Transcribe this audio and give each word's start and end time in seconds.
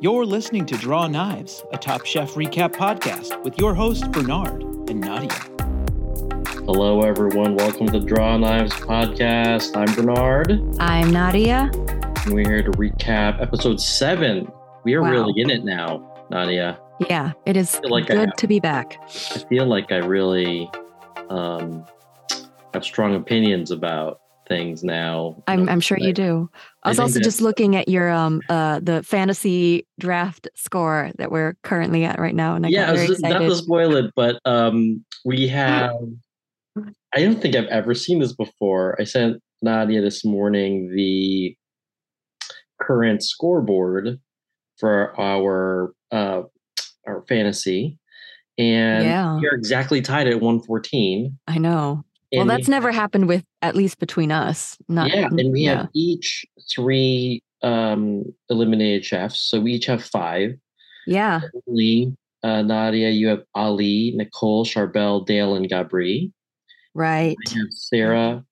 You're 0.00 0.24
listening 0.24 0.64
to 0.66 0.76
Draw 0.76 1.08
Knives, 1.08 1.64
a 1.72 1.78
Top 1.78 2.04
Chef 2.06 2.32
recap 2.34 2.72
podcast 2.72 3.42
with 3.42 3.58
your 3.58 3.74
hosts 3.74 4.06
Bernard 4.08 4.62
and 4.88 5.00
Nadia. 5.00 5.32
Hello, 6.64 7.02
everyone. 7.02 7.56
Welcome 7.56 7.88
to 7.88 8.00
Draw 8.00 8.36
Knives 8.38 8.72
podcast. 8.74 9.76
I'm 9.76 9.92
Bernard. 9.96 10.60
I'm 10.78 11.10
Nadia. 11.10 11.70
And 12.24 12.34
we're 12.34 12.48
here 12.48 12.62
to 12.62 12.70
recap 12.72 13.42
episode 13.42 13.80
seven. 13.80 14.50
We 14.84 14.94
are 14.94 15.02
Wow. 15.02 15.10
really 15.10 15.40
in 15.40 15.50
it 15.50 15.64
now, 15.64 16.14
Nadia. 16.30 16.78
Yeah, 17.08 17.32
it 17.46 17.56
is 17.56 17.80
like 17.84 18.06
good 18.06 18.18
have- 18.18 18.36
to 18.36 18.46
be 18.46 18.60
back. 18.60 18.98
I 19.04 19.38
feel 19.48 19.66
like 19.66 19.90
I 19.92 19.96
really 19.98 20.70
um, 21.30 21.84
have 22.72 22.84
strong 22.84 23.14
opinions 23.16 23.70
about 23.70 24.20
things 24.48 24.82
now. 24.82 25.42
I'm, 25.46 25.68
I'm 25.68 25.80
sure 25.80 25.98
you 25.98 26.12
do. 26.12 26.50
I 26.82 26.88
I 26.88 26.90
was 26.90 26.96
think 26.96 27.08
also 27.08 27.20
just 27.20 27.40
looking 27.40 27.76
at 27.76 27.88
your 27.88 28.10
um 28.10 28.42
uh 28.48 28.80
the 28.80 29.02
fantasy 29.02 29.86
draft 30.00 30.48
score 30.54 31.10
that 31.18 31.30
we're 31.30 31.54
currently 31.62 32.04
at 32.04 32.18
right 32.18 32.34
now, 32.34 32.54
and 32.54 32.66
I 32.66 32.70
yeah, 32.70 32.88
I 32.88 32.92
was 32.92 33.06
just, 33.06 33.22
not 33.22 33.38
to 33.38 33.54
spoil 33.54 33.94
it, 33.96 34.12
but 34.16 34.40
um, 34.44 35.04
we 35.24 35.46
have. 35.48 35.92
I 37.14 37.22
don't 37.22 37.40
think 37.40 37.56
I've 37.56 37.66
ever 37.66 37.94
seen 37.94 38.18
this 38.20 38.34
before. 38.34 38.96
I 39.00 39.04
sent 39.04 39.42
Nadia 39.62 40.00
this 40.00 40.24
morning 40.24 40.94
the 40.94 41.56
current 42.80 43.22
scoreboard 43.22 44.20
for 44.78 45.18
our 45.20 45.92
uh, 46.12 46.42
our 47.06 47.24
fantasy, 47.28 47.98
and 48.56 49.04
Yeah. 49.04 49.36
are 49.36 49.54
exactly 49.54 50.00
tied 50.00 50.28
at 50.28 50.40
one 50.40 50.60
fourteen. 50.60 51.38
I 51.48 51.58
know. 51.58 52.04
Well, 52.32 52.42
And 52.42 52.50
we 52.50 52.56
that's 52.56 52.68
never 52.68 52.92
happened 52.92 53.26
with 53.28 53.44
at 53.62 53.74
least 53.74 53.98
between 53.98 54.30
us. 54.30 54.76
Not 54.88 55.14
yeah, 55.14 55.26
and 55.26 55.52
we 55.52 55.62
yeah. 55.62 55.76
have 55.78 55.88
each 55.94 56.44
three 56.70 57.42
um 57.62 58.24
eliminated 58.50 59.04
chefs, 59.04 59.40
so 59.40 59.60
we 59.60 59.72
each 59.72 59.86
have 59.86 60.04
five. 60.04 60.52
yeah, 61.06 61.40
Lee, 61.66 62.12
uh, 62.42 62.62
Nadia, 62.62 63.08
you 63.10 63.28
have 63.28 63.42
Ali, 63.54 64.12
Nicole, 64.16 64.64
Charbel, 64.64 65.24
Dale, 65.26 65.54
and 65.56 65.68
Gabri. 65.68 66.30
right. 66.94 67.36
I 67.48 67.50
have 67.58 67.68
Sarah, 67.72 68.44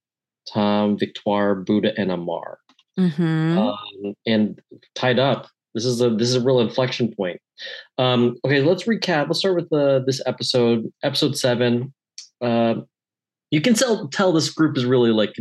Tom, 0.53 0.99
Victoire, 0.99 1.55
Buddha, 1.55 1.93
and 1.99 2.11
Amar. 2.11 2.59
hmm 2.97 3.59
Um, 3.59 4.15
and 4.27 4.61
tied 4.95 5.19
up. 5.19 5.49
This 5.75 5.85
is 5.85 6.01
a 6.01 6.09
this 6.11 6.29
is 6.31 6.37
a 6.37 6.41
real 6.41 6.61
inflection 6.61 7.15
point. 7.15 7.39
Um, 7.99 8.37
okay, 8.45 8.61
let's 8.63 8.85
recap. 8.85 9.27
Let's 9.29 9.41
start 9.41 9.57
with 9.57 9.69
the 9.71 10.03
this 10.07 10.21
episode, 10.27 10.91
episode 11.03 11.37
seven. 11.37 11.93
Um, 12.41 12.87
you 13.51 13.61
can 13.61 13.75
tell 13.75 14.09
tell 14.09 14.33
this 14.33 14.51
group 14.51 14.77
is 14.77 14.85
really 14.85 15.11
like 15.11 15.35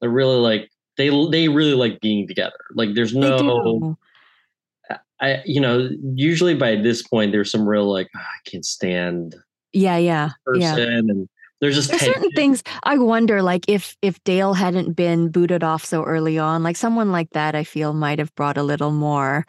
they're 0.00 0.10
really 0.10 0.36
like 0.36 0.70
they 0.96 1.10
they 1.30 1.48
really 1.48 1.74
like 1.74 2.00
being 2.00 2.26
together. 2.26 2.58
Like 2.74 2.94
there's 2.94 3.14
no. 3.14 3.96
I 5.20 5.42
you 5.46 5.60
know 5.60 5.88
usually 6.14 6.54
by 6.54 6.76
this 6.76 7.06
point 7.06 7.32
there's 7.32 7.50
some 7.50 7.66
real 7.66 7.90
like 7.90 8.08
"Ah, 8.16 8.18
I 8.18 8.50
can't 8.50 8.64
stand 8.64 9.36
Yeah, 9.72 9.96
yeah, 9.96 10.30
person 10.44 10.60
yeah. 10.60 10.98
and 10.98 11.28
there's 11.60 11.76
just 11.76 11.88
There's 11.88 12.02
certain 12.02 12.30
things 12.32 12.62
I 12.82 12.98
wonder, 12.98 13.40
like 13.40 13.64
if 13.68 13.96
if 14.02 14.22
Dale 14.24 14.54
hadn't 14.54 14.94
been 14.94 15.30
booted 15.30 15.62
off 15.62 15.84
so 15.84 16.02
early 16.04 16.38
on, 16.38 16.62
like 16.62 16.76
someone 16.76 17.12
like 17.12 17.30
that, 17.30 17.54
I 17.54 17.64
feel 17.64 17.94
might 17.94 18.18
have 18.18 18.34
brought 18.34 18.58
a 18.58 18.62
little 18.62 18.90
more, 18.90 19.46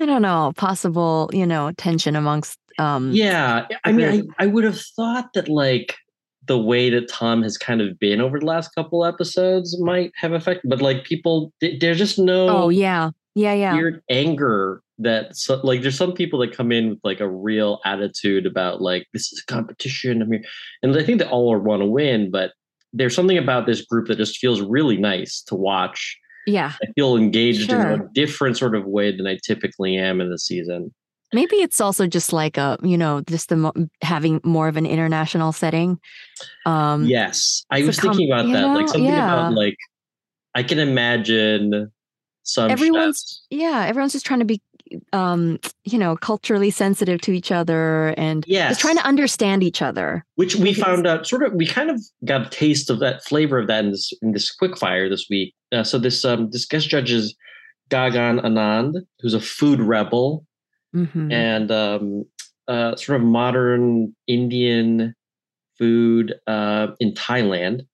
I 0.00 0.06
don't 0.06 0.22
know, 0.22 0.52
possible, 0.56 1.28
you 1.32 1.46
know, 1.46 1.72
tension 1.76 2.16
amongst. 2.16 2.58
um 2.78 3.10
Yeah, 3.12 3.66
I 3.84 3.92
mean, 3.92 4.32
I, 4.38 4.44
I 4.44 4.46
would 4.46 4.64
have 4.64 4.80
thought 4.80 5.32
that 5.34 5.48
like 5.48 5.96
the 6.50 6.58
way 6.58 6.90
that 6.90 7.08
Tom 7.08 7.44
has 7.44 7.56
kind 7.56 7.80
of 7.80 7.96
been 8.00 8.20
over 8.20 8.40
the 8.40 8.44
last 8.44 8.74
couple 8.74 9.04
episodes 9.04 9.80
might 9.80 10.10
have 10.16 10.32
affected, 10.32 10.68
but 10.68 10.82
like 10.82 11.04
people, 11.04 11.52
there's 11.60 11.96
just 11.96 12.18
no 12.18 12.48
Oh 12.48 12.68
yeah, 12.70 13.10
yeah, 13.36 13.54
yeah. 13.54 13.72
weird 13.72 14.02
anger 14.10 14.82
that 14.98 15.36
so, 15.36 15.60
like 15.62 15.82
there's 15.82 15.96
some 15.96 16.12
people 16.12 16.40
that 16.40 16.50
come 16.50 16.72
in 16.72 16.90
with 16.90 16.98
like 17.04 17.20
a 17.20 17.30
real 17.30 17.78
attitude 17.84 18.46
about 18.46 18.82
like 18.82 19.06
this 19.12 19.32
is 19.32 19.40
a 19.40 19.52
competition. 19.52 20.22
I 20.22 20.24
mean, 20.24 20.42
and 20.82 20.96
I 20.96 21.04
think 21.04 21.20
they 21.20 21.24
all 21.24 21.56
want 21.56 21.82
to 21.82 21.86
win, 21.86 22.32
but 22.32 22.50
there's 22.92 23.14
something 23.14 23.38
about 23.38 23.66
this 23.66 23.82
group 23.82 24.08
that 24.08 24.18
just 24.18 24.38
feels 24.38 24.60
really 24.60 24.96
nice 24.96 25.42
to 25.42 25.54
watch. 25.54 26.18
Yeah, 26.48 26.72
I 26.82 26.86
feel 26.96 27.16
engaged 27.16 27.70
in 27.70 27.80
a 27.80 28.08
different 28.12 28.58
sort 28.58 28.74
of 28.74 28.86
way 28.86 29.16
than 29.16 29.28
I 29.28 29.38
typically 29.46 29.96
am 29.96 30.20
in 30.20 30.30
the 30.30 30.38
season. 30.38 30.92
Maybe 31.32 31.56
it's 31.56 31.80
also 31.80 32.06
just 32.06 32.32
like 32.32 32.56
a, 32.56 32.76
you 32.82 32.98
know, 32.98 33.20
just 33.22 33.48
the 33.48 33.56
mo- 33.56 33.72
having 34.02 34.40
more 34.44 34.68
of 34.68 34.76
an 34.76 34.86
international 34.86 35.52
setting. 35.52 35.98
Um, 36.66 37.04
Yes, 37.06 37.64
I 37.70 37.82
was 37.82 37.98
com- 37.98 38.10
thinking 38.12 38.32
about 38.32 38.46
that. 38.46 38.52
know? 38.52 38.74
Like 38.74 38.88
something 38.88 39.08
about 39.08 39.52
like 39.54 39.76
I 40.54 40.62
can 40.64 40.78
imagine 40.78 41.92
some 42.42 42.70
Everyone's- 42.70 43.18
chefs- 43.20 43.42
yeah, 43.50 43.84
everyone's 43.86 44.12
just 44.12 44.26
trying 44.26 44.40
to 44.40 44.44
be, 44.46 44.60
um, 45.12 45.60
you 45.84 45.98
know, 45.98 46.16
culturally 46.16 46.70
sensitive 46.70 47.20
to 47.20 47.32
each 47.32 47.52
other 47.52 48.08
and 48.16 48.44
yes, 48.48 48.70
just 48.72 48.80
trying 48.80 48.96
to 48.96 49.04
understand 49.06 49.62
each 49.62 49.82
other. 49.82 50.24
which 50.34 50.56
we 50.56 50.70
because- 50.74 50.82
found 50.82 51.06
out 51.06 51.26
sort 51.28 51.44
of 51.44 51.52
we 51.52 51.64
kind 51.66 51.90
of 51.90 52.00
got 52.24 52.46
a 52.46 52.50
taste 52.50 52.90
of 52.90 52.98
that 52.98 53.22
flavor 53.24 53.58
of 53.58 53.68
that 53.68 53.84
in 53.84 53.92
this 53.92 54.12
in 54.22 54.32
this 54.32 54.50
quick 54.50 54.76
fire 54.76 55.08
this 55.08 55.26
week. 55.30 55.54
Uh, 55.70 55.84
so 55.84 55.96
this 55.98 56.24
um 56.24 56.50
this 56.50 56.64
guest 56.66 56.88
judge 56.88 57.12
is 57.12 57.36
Gaggan 57.88 58.40
Anand, 58.40 58.94
who's 59.20 59.34
a 59.34 59.40
food 59.40 59.78
rebel 59.80 60.44
Mhm. 60.94 61.32
and 61.32 61.70
um 61.70 62.24
uh 62.68 62.96
sort 62.96 63.20
of 63.20 63.26
modern 63.26 64.14
Indian 64.26 65.14
food 65.78 66.34
uh 66.46 66.88
in 67.00 67.12
Thailand. 67.14 67.86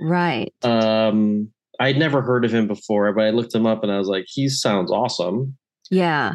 Right. 0.00 0.52
Um 0.62 1.52
I'd 1.80 1.98
never 1.98 2.22
heard 2.22 2.44
of 2.44 2.52
him 2.54 2.66
before, 2.68 3.12
but 3.12 3.24
I 3.24 3.30
looked 3.30 3.54
him 3.54 3.66
up 3.66 3.82
and 3.82 3.90
I 3.90 3.98
was 3.98 4.08
like, 4.08 4.26
he 4.28 4.48
sounds 4.48 4.90
awesome. 4.92 5.56
Yeah. 5.90 6.34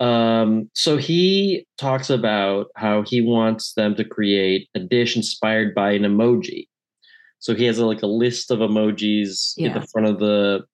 Um, 0.00 0.70
so 0.74 0.96
he 0.96 1.66
talks 1.76 2.08
about 2.10 2.68
how 2.76 3.02
he 3.02 3.20
wants 3.20 3.74
them 3.74 3.94
to 3.96 4.04
create 4.04 4.68
a 4.74 4.80
dish 4.80 5.16
inspired 5.16 5.74
by 5.74 5.92
an 5.92 6.02
emoji. 6.02 6.68
So 7.40 7.54
he 7.54 7.64
has 7.64 7.78
a, 7.78 7.86
like 7.86 8.02
a 8.02 8.06
list 8.06 8.50
of 8.50 8.58
emojis 8.60 9.54
in 9.56 9.72
the 9.72 9.86
front 9.86 10.08
of 10.08 10.18
the 10.18 10.64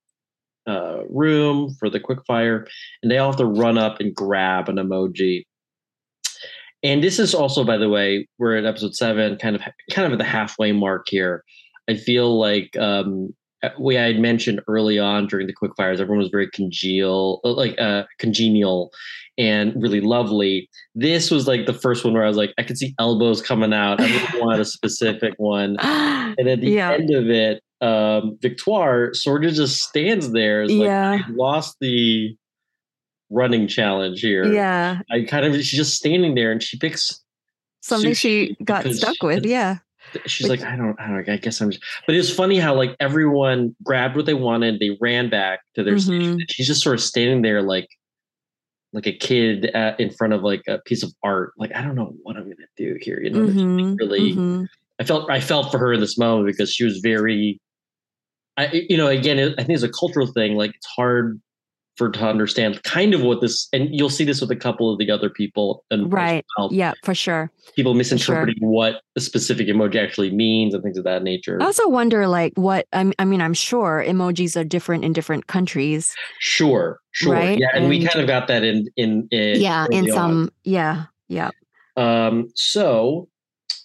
uh, 0.66 1.02
room 1.08 1.74
for 1.78 1.88
the 1.90 2.00
quick 2.00 2.20
fire, 2.26 2.66
and 3.02 3.10
they 3.10 3.18
all 3.18 3.30
have 3.30 3.38
to 3.38 3.46
run 3.46 3.78
up 3.78 4.00
and 4.00 4.14
grab 4.14 4.68
an 4.68 4.76
emoji. 4.76 5.44
And 6.82 7.02
this 7.02 7.18
is 7.18 7.34
also, 7.34 7.64
by 7.64 7.78
the 7.78 7.88
way, 7.88 8.28
we're 8.38 8.56
at 8.56 8.66
episode 8.66 8.94
seven, 8.94 9.36
kind 9.36 9.56
of 9.56 9.62
kind 9.90 10.06
of 10.06 10.12
at 10.12 10.18
the 10.18 10.24
halfway 10.24 10.72
mark 10.72 11.06
here. 11.08 11.42
I 11.88 11.94
feel 11.96 12.38
like 12.38 12.76
um, 12.78 13.34
we 13.78 13.96
I 13.98 14.02
had 14.08 14.18
mentioned 14.20 14.60
early 14.68 14.98
on 14.98 15.26
during 15.26 15.46
the 15.46 15.52
quick 15.54 15.72
fires, 15.76 16.00
everyone 16.00 16.18
was 16.22 16.30
very 16.30 16.50
congeal, 16.50 17.40
like 17.44 17.78
uh, 17.80 18.04
congenial, 18.18 18.90
and 19.38 19.72
really 19.82 20.02
lovely. 20.02 20.68
This 20.94 21.30
was 21.30 21.46
like 21.48 21.64
the 21.66 21.72
first 21.72 22.04
one 22.04 22.12
where 22.14 22.24
I 22.24 22.28
was 22.28 22.36
like, 22.36 22.52
I 22.58 22.62
could 22.62 22.76
see 22.78 22.94
elbows 22.98 23.40
coming 23.40 23.72
out. 23.72 24.00
I 24.00 24.04
really 24.06 24.40
want 24.40 24.60
a 24.60 24.64
specific 24.64 25.34
one. 25.38 25.76
And 26.36 26.48
at 26.48 26.60
the 26.60 26.68
Yeah. 26.70 26.92
end 26.92 27.14
of 27.14 27.30
it, 27.30 27.62
um, 27.84 28.38
Victoire 28.40 29.12
sort 29.14 29.44
of 29.44 29.52
just 29.52 29.82
stands 29.82 30.32
there. 30.32 30.62
It's 30.62 30.72
like, 30.72 30.86
Yeah. 30.86 31.18
Lost 31.30 31.76
the 31.80 32.36
running 33.30 33.66
challenge 33.68 34.20
here. 34.20 34.44
yeah. 34.52 35.00
I 35.10 35.22
kind 35.22 35.44
of 35.44 35.54
she's 35.56 35.70
just 35.78 35.94
standing 35.96 36.34
there 36.34 36.52
and 36.52 36.62
she 36.62 36.78
picks 36.78 37.20
Something 37.80 38.14
she 38.14 38.56
got 38.64 38.86
stuck 38.92 39.22
with. 39.22 39.44
Yeah. 39.44 39.78
she's 40.26 40.48
Which- 40.48 40.60
like, 40.62 40.70
I 40.72 40.76
don't, 40.76 40.98
I 41.00 41.08
don't, 41.08 41.28
I 41.28 41.36
guess 41.36 41.60
I'm 41.60 41.70
just, 41.70 41.82
but 42.06 42.14
it's 42.14 42.30
funny 42.30 42.58
how 42.58 42.74
like 42.74 42.94
everyone 43.00 43.74
grabbed 43.82 44.16
what 44.16 44.26
they 44.26 44.34
wanted, 44.34 44.78
they 44.80 44.96
ran 45.00 45.28
back 45.28 45.60
to 45.74 45.82
their 45.82 45.98
station, 45.98 46.22
Mhm. 46.36 46.40
and 46.40 46.50
she's 46.50 46.66
just 46.66 46.82
sort 46.82 46.94
of 46.94 47.02
standing 47.02 47.42
there 47.42 47.60
like, 47.62 47.88
like 48.92 49.06
a 49.06 49.12
kid 49.12 49.66
at, 49.74 49.98
in 50.00 50.10
front 50.10 50.32
of 50.32 50.42
like 50.42 50.62
a 50.68 50.78
piece 50.78 51.02
of 51.02 51.12
art. 51.22 51.52
Like, 51.58 51.74
I 51.74 51.82
don't 51.82 51.96
know 51.96 52.14
what 52.22 52.36
I'm 52.36 52.44
gonna 52.44 52.54
do 52.76 52.96
here. 53.02 53.20
You 53.20 53.30
know, 53.30 53.42
It's 53.44 53.52
Mhm, 53.54 53.98
really, 53.98 54.34
mhm. 54.34 54.66
I 55.00 55.04
felt, 55.04 55.28
I 55.28 55.40
felt 55.40 55.70
for 55.72 55.78
her 55.78 55.92
in 55.92 56.00
this 56.00 56.16
moment 56.16 56.46
because 56.46 56.72
she 56.72 56.84
was 56.84 56.98
very, 56.98 57.60
I, 58.56 58.84
you 58.88 58.96
know, 58.96 59.08
again, 59.08 59.38
I 59.58 59.62
think 59.64 59.70
it's 59.74 59.82
a 59.82 59.88
cultural 59.88 60.26
thing. 60.26 60.54
Like, 60.54 60.74
it's 60.74 60.86
hard 60.86 61.40
for 61.96 62.10
to 62.10 62.26
understand 62.26 62.82
kind 62.82 63.14
of 63.14 63.22
what 63.22 63.40
this, 63.40 63.68
and 63.72 63.88
you'll 63.92 64.10
see 64.10 64.24
this 64.24 64.40
with 64.40 64.50
a 64.50 64.56
couple 64.56 64.92
of 64.92 64.98
the 64.98 65.08
other 65.12 65.30
people, 65.30 65.84
and 65.92 66.12
Right. 66.12 66.44
well, 66.58 66.68
Yeah, 66.72 66.92
for 67.04 67.14
sure. 67.14 67.52
people 67.76 67.94
misinterpreting 67.94 68.56
what 68.60 69.00
a 69.14 69.20
specific 69.20 69.68
emoji 69.68 70.02
actually 70.02 70.32
means 70.32 70.74
and 70.74 70.82
things 70.82 70.98
of 70.98 71.04
that 71.04 71.22
nature. 71.22 71.56
I 71.62 71.66
also 71.66 71.88
wonder, 71.88 72.26
like, 72.26 72.52
what 72.56 72.86
I 72.92 73.04
mean, 73.24 73.40
I'm 73.40 73.54
sure 73.54 74.04
emojis 74.04 74.60
are 74.60 74.64
different 74.64 75.04
in 75.04 75.12
different 75.12 75.46
countries. 75.46 76.12
Sure, 76.40 76.98
sure. 77.12 77.32
Right? 77.34 77.58
Yeah, 77.60 77.68
and, 77.74 77.88
we 77.88 78.04
kind 78.04 78.20
of 78.20 78.26
got 78.26 78.48
that 78.48 78.64
in 78.64 78.88
in, 78.96 79.28
in 79.30 79.60
yeah, 79.60 79.86
in 79.92 80.04
early 80.04 80.10
on. 80.10 80.16
some. 80.16 80.50
Yeah, 80.64 81.04
yeah. 81.28 81.50
Um, 81.96 82.48
so 82.56 83.28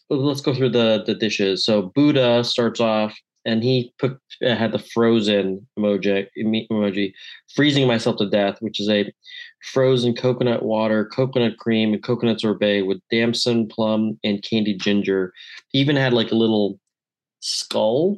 let's 0.10 0.42
go 0.42 0.56
through 0.56 0.70
the 0.70 1.04
the 1.06 1.14
dishes. 1.14 1.64
So 1.64 1.92
Buddha 1.94 2.44
starts 2.44 2.80
off, 2.80 3.16
and 3.46 3.64
he 3.64 3.94
put 4.00 4.20
uh, 4.46 4.56
had 4.56 4.72
the 4.72 4.80
frozen 4.80 5.68
emoji 5.78 6.28
emoji, 6.38 7.14
freezing 7.56 7.88
myself 7.88 8.18
to 8.18 8.30
death, 8.30 8.58
which 8.62 8.80
is 8.80 8.90
a 8.90 9.12
frozen 9.64 10.16
coconut 10.16 10.64
water, 10.64 11.06
coconut 11.06 11.58
cream, 11.58 11.94
and 11.94 12.04
coconut 12.04 12.42
sorbet 12.42 12.84
with 12.84 13.00
damson, 13.12 13.68
plum, 13.68 14.20
and 14.24 14.44
candied 14.44 14.82
ginger. 14.82 15.34
He 15.70 15.80
even 15.80 15.96
had 15.96 16.14
like 16.14 16.32
a 16.32 16.36
little 16.36 16.80
skull 17.40 18.18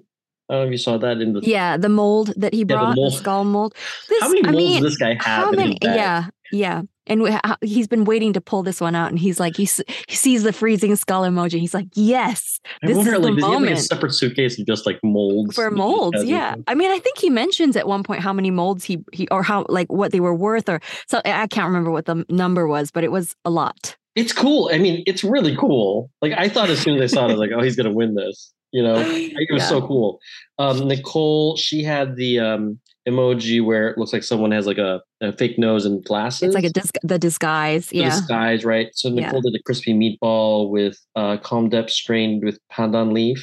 I 0.52 0.56
don't 0.56 0.64
know 0.64 0.68
if 0.68 0.72
you 0.74 0.78
saw 0.78 0.98
that 0.98 1.22
in 1.22 1.32
the. 1.32 1.40
Yeah, 1.42 1.78
the 1.78 1.88
mold 1.90 2.34
that 2.36 2.54
he 2.54 2.66
the 2.66 2.74
brought, 2.76 2.96
the, 2.96 3.02
mold. 3.02 3.14
skull 3.14 3.46
mold. 3.46 3.74
This, 4.10 4.22
how 4.22 4.28
many 4.28 4.42
I 4.46 4.52
molds 4.52 4.58
mean, 4.58 4.84
does 4.84 4.92
this 4.92 4.98
guy 4.98 5.14
have? 5.14 5.46
how 5.46 5.52
many? 5.52 5.78
Yeah, 5.82 6.28
yeah. 6.52 6.82
And 7.08 7.24
we, 7.24 7.32
how, 7.32 7.56
he's 7.62 7.88
been 7.88 8.04
waiting 8.04 8.34
to 8.34 8.42
pull 8.42 8.62
this 8.62 8.80
one 8.82 8.94
out, 8.94 9.10
and 9.10 9.18
he's 9.18 9.40
like, 9.40 9.56
he, 9.56 9.64
he 10.08 10.16
sees 10.16 10.44
the 10.44 10.54
freezing 10.54 10.96
skull 10.98 11.24
emoji. 11.24 11.60
He's 11.60 11.74
like, 11.74 11.88
yes, 11.94 12.60
I 12.84 12.88
this 12.88 12.98
wonder, 12.98 13.14
is 13.14 13.22
the 13.22 13.28
like, 13.28 13.36
does 13.36 13.46
he 13.46 13.52
have 13.54 13.62
like 13.62 13.72
a 13.72 13.78
separate 13.78 14.14
suitcase 14.14 14.60
of 14.60 14.68
just 14.68 14.86
like 14.86 15.00
molds 15.04 15.56
for 15.56 15.72
molds 15.72 16.24
yeah 16.24 16.56
i 16.68 16.76
mean 16.76 16.92
i 16.92 17.00
think 17.00 17.18
he 17.18 17.30
mentions 17.30 17.76
at 17.76 17.88
one 17.88 18.04
point 18.04 18.22
how 18.22 18.32
many 18.34 18.52
molds 18.52 18.84
he 18.86 19.04
he 19.14 19.28
or 19.30 19.42
how 19.42 19.66
like 19.68 19.92
what 19.92 20.12
they 20.12 20.20
were 20.20 20.34
worth 20.36 20.70
or 20.70 20.80
so 21.08 21.22
i 21.26 21.48
can't 21.48 21.66
remember 21.66 21.90
what 21.92 22.06
the 22.06 22.24
number 22.30 22.68
was 22.68 22.92
but 22.92 23.04
it 23.04 23.12
was 23.12 23.36
a 23.46 23.50
lot 23.50 23.96
It's 24.16 24.34
cool. 24.34 24.70
I 24.74 24.78
mean, 24.78 25.04
it's 25.08 25.24
really 25.24 25.56
cool. 25.56 26.12
Like 26.22 26.34
I 26.34 26.50
thought 26.50 26.70
as 26.70 26.80
soon 26.80 27.02
as 27.02 27.12
I 27.12 27.16
saw 27.16 27.22
it, 27.26 27.30
I 27.30 27.32
was 27.32 27.40
like, 27.40 27.52
oh, 27.56 27.62
he's 27.62 27.78
gonna 27.78 27.94
win 27.94 28.14
this. 28.16 28.52
You 28.72 28.84
know, 28.84 28.96
it 29.06 29.52
was 29.54 29.64
Yeah. 29.64 29.70
so 29.70 29.82
cool. 29.86 30.20
Um, 30.60 30.88
Nicole, 30.88 31.56
she 31.58 31.84
had 31.84 32.16
the 32.16 32.40
um 32.40 32.80
emoji 33.08 33.64
where 33.66 33.90
it 33.90 33.98
looks 33.98 34.14
like 34.14 34.22
someone 34.24 34.52
has 34.52 34.68
like 34.68 34.78
a, 34.78 35.02
a 35.22 35.34
fake 35.36 35.58
nose 35.58 35.86
and 35.88 36.04
glasses. 36.06 36.44
it's 36.44 36.54
like 36.56 36.64
a 36.64 36.70
dis- 36.70 36.92
the 37.02 37.18
disguise 37.18 37.88
the 37.88 37.98
yeah 37.98 38.10
disguise, 38.12 38.64
right? 38.64 38.90
So 38.94 39.10
Yeah. 39.10 39.26
Nicole 39.26 39.42
did 39.42 39.56
a 39.56 39.64
crispy 39.64 39.94
meatball 39.94 40.70
with 40.70 40.98
uh 41.16 41.38
calm 41.38 41.70
depth 41.70 41.90
strained 41.92 42.44
with 42.44 42.60
pandan 42.72 43.12
leaf. 43.14 43.42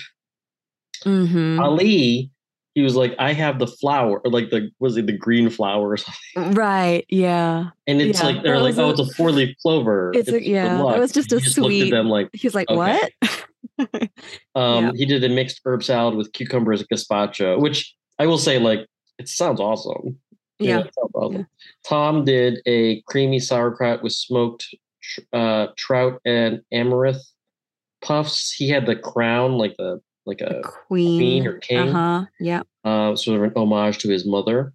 hmm 1.04 1.58
Ali, 1.60 2.30
he 2.74 2.82
was 2.82 2.94
like, 2.94 3.14
I 3.18 3.32
have 3.32 3.58
the 3.58 3.66
flower, 3.66 4.20
or 4.24 4.30
like 4.30 4.50
the 4.50 4.70
was 4.78 4.96
it 4.96 5.06
the 5.06 5.16
green 5.16 5.50
flower 5.50 5.90
or 5.90 5.96
something? 6.04 6.54
right 6.54 7.04
yeah 7.08 7.70
And 7.88 8.00
it's 8.00 8.20
Yeah, 8.20 8.26
like 8.26 8.42
they're 8.42 8.58
like, 8.60 8.76
was 8.76 8.78
oh, 8.78 8.90
it's 8.90 9.00
a 9.00 9.14
four 9.14 9.32
leaf 9.32 9.56
clover. 9.60 10.12
It's 10.14 10.28
a- 10.28 10.40
yeah, 10.46 10.80
it 10.94 11.00
was 11.00 11.10
just 11.12 11.32
a 11.32 11.40
just 11.40 11.58
looked 11.58 11.72
sweet- 11.72 11.92
at 11.92 11.96
them 11.96 12.08
like, 12.08 12.28
he's 12.32 12.54
like 12.54 12.68
Okay. 12.70 12.76
what 12.76 13.12
Um, 14.54 14.84
Yeah. 14.84 14.92
He 14.94 15.06
did 15.06 15.24
a 15.24 15.28
mixed 15.28 15.60
herb 15.64 15.82
salad 15.84 16.14
with 16.14 16.32
cucumbers 16.32 16.80
and 16.80 16.88
gazpacho, 16.88 17.60
which 17.60 17.94
I 18.18 18.26
will 18.26 18.38
say, 18.38 18.58
like, 18.58 18.86
it 19.18 19.28
sounds 19.28 19.60
awesome. 19.60 20.18
Know, 20.60 20.66
yeah 20.66 20.78
sounds 20.78 21.12
awesome. 21.14 21.46
Tom 21.86 22.24
did 22.24 22.60
a 22.66 23.00
creamy 23.02 23.38
sauerkraut 23.38 24.02
with 24.02 24.12
smoked 24.12 24.66
uh, 25.32 25.68
trout 25.76 26.20
and 26.24 26.62
amaranth 26.72 27.22
puffs. 28.02 28.52
He 28.52 28.68
had 28.68 28.86
the 28.86 28.96
crown, 28.96 29.52
like 29.52 29.76
the 29.76 30.00
like 30.26 30.40
a 30.42 30.60
queen, 30.62 31.18
queen 31.18 31.46
or 31.46 31.58
king, 31.58 31.88
uh-huh 31.88 32.26
yeah 32.38 32.62
uh, 32.84 33.16
sort 33.16 33.38
of 33.38 33.44
an 33.44 33.52
homage 33.56 33.98
to 33.98 34.10
his 34.10 34.26
mother. 34.26 34.74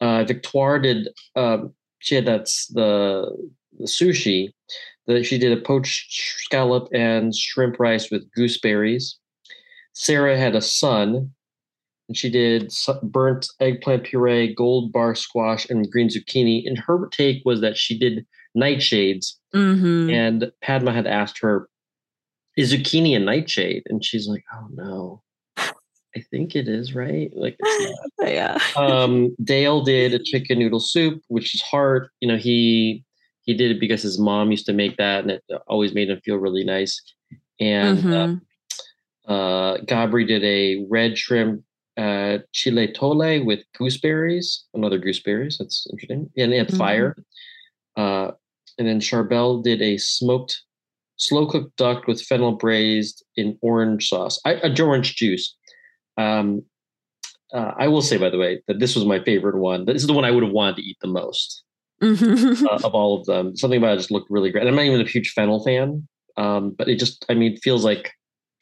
Uh, 0.00 0.24
Victoire 0.24 0.78
did. 0.78 1.08
Um, 1.36 1.72
she 2.00 2.16
had 2.16 2.26
that's 2.26 2.66
the 2.66 3.30
the 3.78 3.86
sushi. 3.86 4.52
That 5.06 5.24
she 5.24 5.38
did 5.38 5.56
a 5.56 5.60
poached 5.60 6.12
scallop 6.44 6.88
and 6.92 7.34
shrimp 7.34 7.80
rice 7.80 8.10
with 8.10 8.30
gooseberries. 8.36 9.18
Sarah 9.94 10.38
had 10.38 10.54
a 10.54 10.60
son, 10.60 11.32
and 12.08 12.16
she 12.16 12.30
did 12.30 12.72
burnt 13.02 13.48
eggplant 13.60 14.04
puree, 14.04 14.54
gold 14.54 14.92
bar 14.92 15.14
squash, 15.14 15.68
and 15.68 15.90
green 15.90 16.08
zucchini. 16.08 16.66
And 16.66 16.78
her 16.78 17.08
take 17.08 17.42
was 17.44 17.60
that 17.60 17.76
she 17.76 17.98
did 17.98 18.26
nightshades, 18.56 19.34
mm-hmm. 19.54 20.10
and 20.10 20.52
Padma 20.60 20.92
had 20.92 21.06
asked 21.06 21.38
her, 21.40 21.68
"Is 22.56 22.72
zucchini 22.72 23.16
a 23.16 23.18
nightshade?" 23.18 23.82
And 23.86 24.04
she's 24.04 24.28
like, 24.28 24.44
"Oh 24.54 24.68
no, 24.72 25.22
I 26.16 26.20
think 26.30 26.54
it 26.54 26.68
is, 26.68 26.94
right? 26.94 27.30
Like 27.34 27.56
it's 27.58 27.94
not." 28.20 28.30
yeah 28.30 28.58
um, 28.76 29.34
Dale 29.42 29.82
did 29.82 30.14
a 30.14 30.22
chicken 30.22 30.58
noodle 30.58 30.80
soup, 30.80 31.20
which 31.28 31.54
is 31.54 31.62
hard. 31.62 32.08
You 32.20 32.28
know, 32.28 32.36
he 32.36 33.04
he 33.42 33.54
did 33.54 33.72
it 33.72 33.80
because 33.80 34.02
his 34.02 34.18
mom 34.18 34.50
used 34.50 34.66
to 34.66 34.72
make 34.72 34.96
that, 34.96 35.22
and 35.22 35.30
it 35.32 35.44
always 35.66 35.94
made 35.94 36.10
him 36.10 36.20
feel 36.24 36.36
really 36.36 36.64
nice. 36.64 37.00
And 37.60 37.98
Mhm. 37.98 38.42
uh, 39.28 39.32
uh, 39.32 39.78
Gabri 39.82 40.26
did 40.26 40.44
a 40.44 40.84
red 40.88 41.18
shrimp 41.18 41.62
uh, 41.96 42.38
chileatole 42.54 43.44
with 43.44 43.64
gooseberries, 43.78 44.64
another 44.74 44.98
gooseberries. 44.98 45.58
That's 45.58 45.86
interesting. 45.90 46.30
And 46.36 46.52
it 46.52 46.58
had 46.58 46.68
Mhm. 46.68 46.76
fire. 46.78 47.16
Uh, 47.96 48.30
and 48.78 48.88
then 48.88 49.00
Charbel 49.00 49.62
did 49.62 49.82
a 49.82 49.98
smoked, 49.98 50.62
slow 51.16 51.46
cooked 51.46 51.76
duck 51.76 52.06
with 52.06 52.22
fennel 52.22 52.52
braised 52.52 53.22
in 53.36 53.58
orange 53.60 54.08
sauce, 54.08 54.40
I, 54.46 54.54
uh, 54.54 54.74
orange 54.82 55.16
juice. 55.16 55.54
Um, 56.16 56.64
uh, 57.52 57.72
I 57.76 57.88
will 57.88 58.00
say, 58.00 58.16
by 58.16 58.30
the 58.30 58.38
way, 58.38 58.62
that 58.66 58.78
this 58.78 58.94
was 58.94 59.04
my 59.04 59.22
favorite 59.22 59.58
one. 59.58 59.84
This 59.84 59.96
is 60.02 60.06
the 60.06 60.14
one 60.14 60.24
I 60.24 60.30
would 60.30 60.42
have 60.42 60.52
wanted 60.52 60.76
to 60.76 60.82
eat 60.82 60.96
the 61.02 61.08
most 61.08 61.64
Mhm. 62.02 62.64
uh, 62.66 62.86
of 62.86 62.94
all 62.94 63.18
of 63.18 63.26
them. 63.26 63.56
Something 63.56 63.78
about 63.78 63.94
it 63.94 63.98
just 63.98 64.10
looked 64.10 64.30
really 64.30 64.50
great. 64.50 64.60
And 64.62 64.68
I'm 64.68 64.74
not 64.76 64.84
even 64.84 65.00
a 65.00 65.08
huge 65.08 65.30
fennel 65.32 65.62
fan, 65.64 66.06
um, 66.36 66.70
but 66.76 66.88
it 66.88 66.98
just, 66.98 67.24
I 67.28 67.34
mean, 67.34 67.56
feels 67.58 67.84
like 67.84 68.10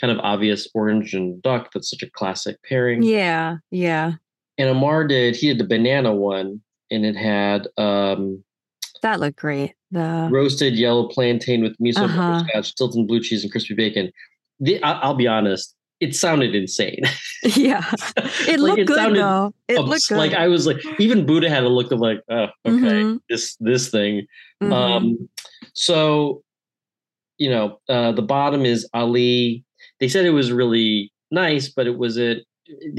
kind 0.00 0.10
of 0.12 0.18
obvious 0.18 0.68
orange 0.74 1.14
and 1.14 1.40
duck. 1.42 1.70
That's 1.72 1.90
such 1.90 2.02
a 2.02 2.10
classic 2.10 2.56
pairing. 2.68 3.02
yeah 3.02 3.56
yeah 3.70 4.12
And 4.58 4.68
Amar 4.68 5.06
did, 5.06 5.36
he 5.36 5.48
did 5.48 5.58
the 5.58 5.64
banana 5.66 6.14
one, 6.14 6.60
and 6.90 7.04
it 7.06 7.16
had 7.16 7.66
um, 7.78 8.42
that 9.02 9.20
looked 9.20 9.38
great 9.38 9.74
the 9.90 10.28
roasted 10.30 10.74
yellow 10.74 11.08
plantain 11.08 11.62
with 11.62 11.76
miso, 11.78 12.04
Uh-huh. 12.04 12.32
butterscotch, 12.44 12.66
Stilton 12.72 13.06
blue 13.06 13.20
cheese, 13.20 13.42
and 13.42 13.50
crispy 13.50 13.74
bacon. 13.74 14.12
The, 14.60 14.82
I, 14.82 14.92
I'll 15.00 15.14
be 15.14 15.26
honest, 15.26 15.74
it 16.00 16.14
sounded 16.16 16.54
insane. 16.54 17.02
yeah 17.56 17.84
it 18.16 18.58
Like, 18.58 18.58
looked 18.58 18.78
it 18.80 18.86
good 18.86 18.96
sounded 18.96 19.20
though 19.22 19.54
it 19.68 19.80
looked 19.80 20.08
good 20.08 20.18
Like 20.18 20.32
I 20.34 20.48
was 20.48 20.66
like, 20.66 20.78
even 20.98 21.26
Buddha 21.26 21.48
had 21.50 21.64
a 21.64 21.68
look 21.68 21.92
of 21.92 22.00
like, 22.00 22.20
oh, 22.30 22.46
okay, 22.66 23.02
Mhm. 23.04 23.20
this 23.28 23.56
this 23.60 23.88
thing. 23.90 24.26
Mhm. 24.62 24.72
Um, 24.72 25.28
so, 25.74 26.42
you 27.38 27.50
know, 27.50 27.80
uh, 27.88 28.12
the 28.12 28.22
bottom 28.22 28.64
is 28.64 28.88
Ali. 28.94 29.64
They 30.00 30.08
said 30.08 30.24
it 30.26 30.30
was 30.30 30.50
really 30.52 31.12
nice, 31.30 31.68
but 31.68 31.86
it 31.86 31.96
was 31.98 32.16
it 32.16 32.44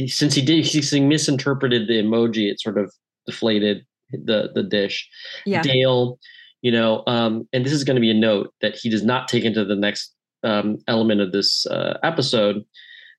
since 0.07 0.33
he 0.35 0.41
did 0.41 0.65
he 0.65 0.99
misinterpreted 0.99 1.87
the 1.87 2.01
emoji. 2.01 2.49
It 2.51 2.59
sort 2.59 2.77
of 2.77 2.91
deflated 3.25 3.85
the 4.11 4.49
the 4.53 4.63
dish. 4.63 5.07
yeah 5.45 5.61
Dale, 5.61 6.19
you 6.61 6.71
know, 6.71 7.03
um, 7.07 7.47
and 7.53 7.65
this 7.65 7.73
is 7.73 7.83
going 7.83 7.95
to 7.95 8.01
be 8.01 8.11
a 8.11 8.15
note 8.29 8.53
that 8.61 8.75
he 8.75 8.89
does 8.89 9.03
not 9.03 9.27
take 9.27 9.43
into 9.45 9.63
the 9.65 9.75
next 9.75 10.13
um, 10.43 10.77
element 10.87 11.21
of 11.21 11.31
this 11.31 11.65
uh, 11.67 11.97
episode. 12.03 12.63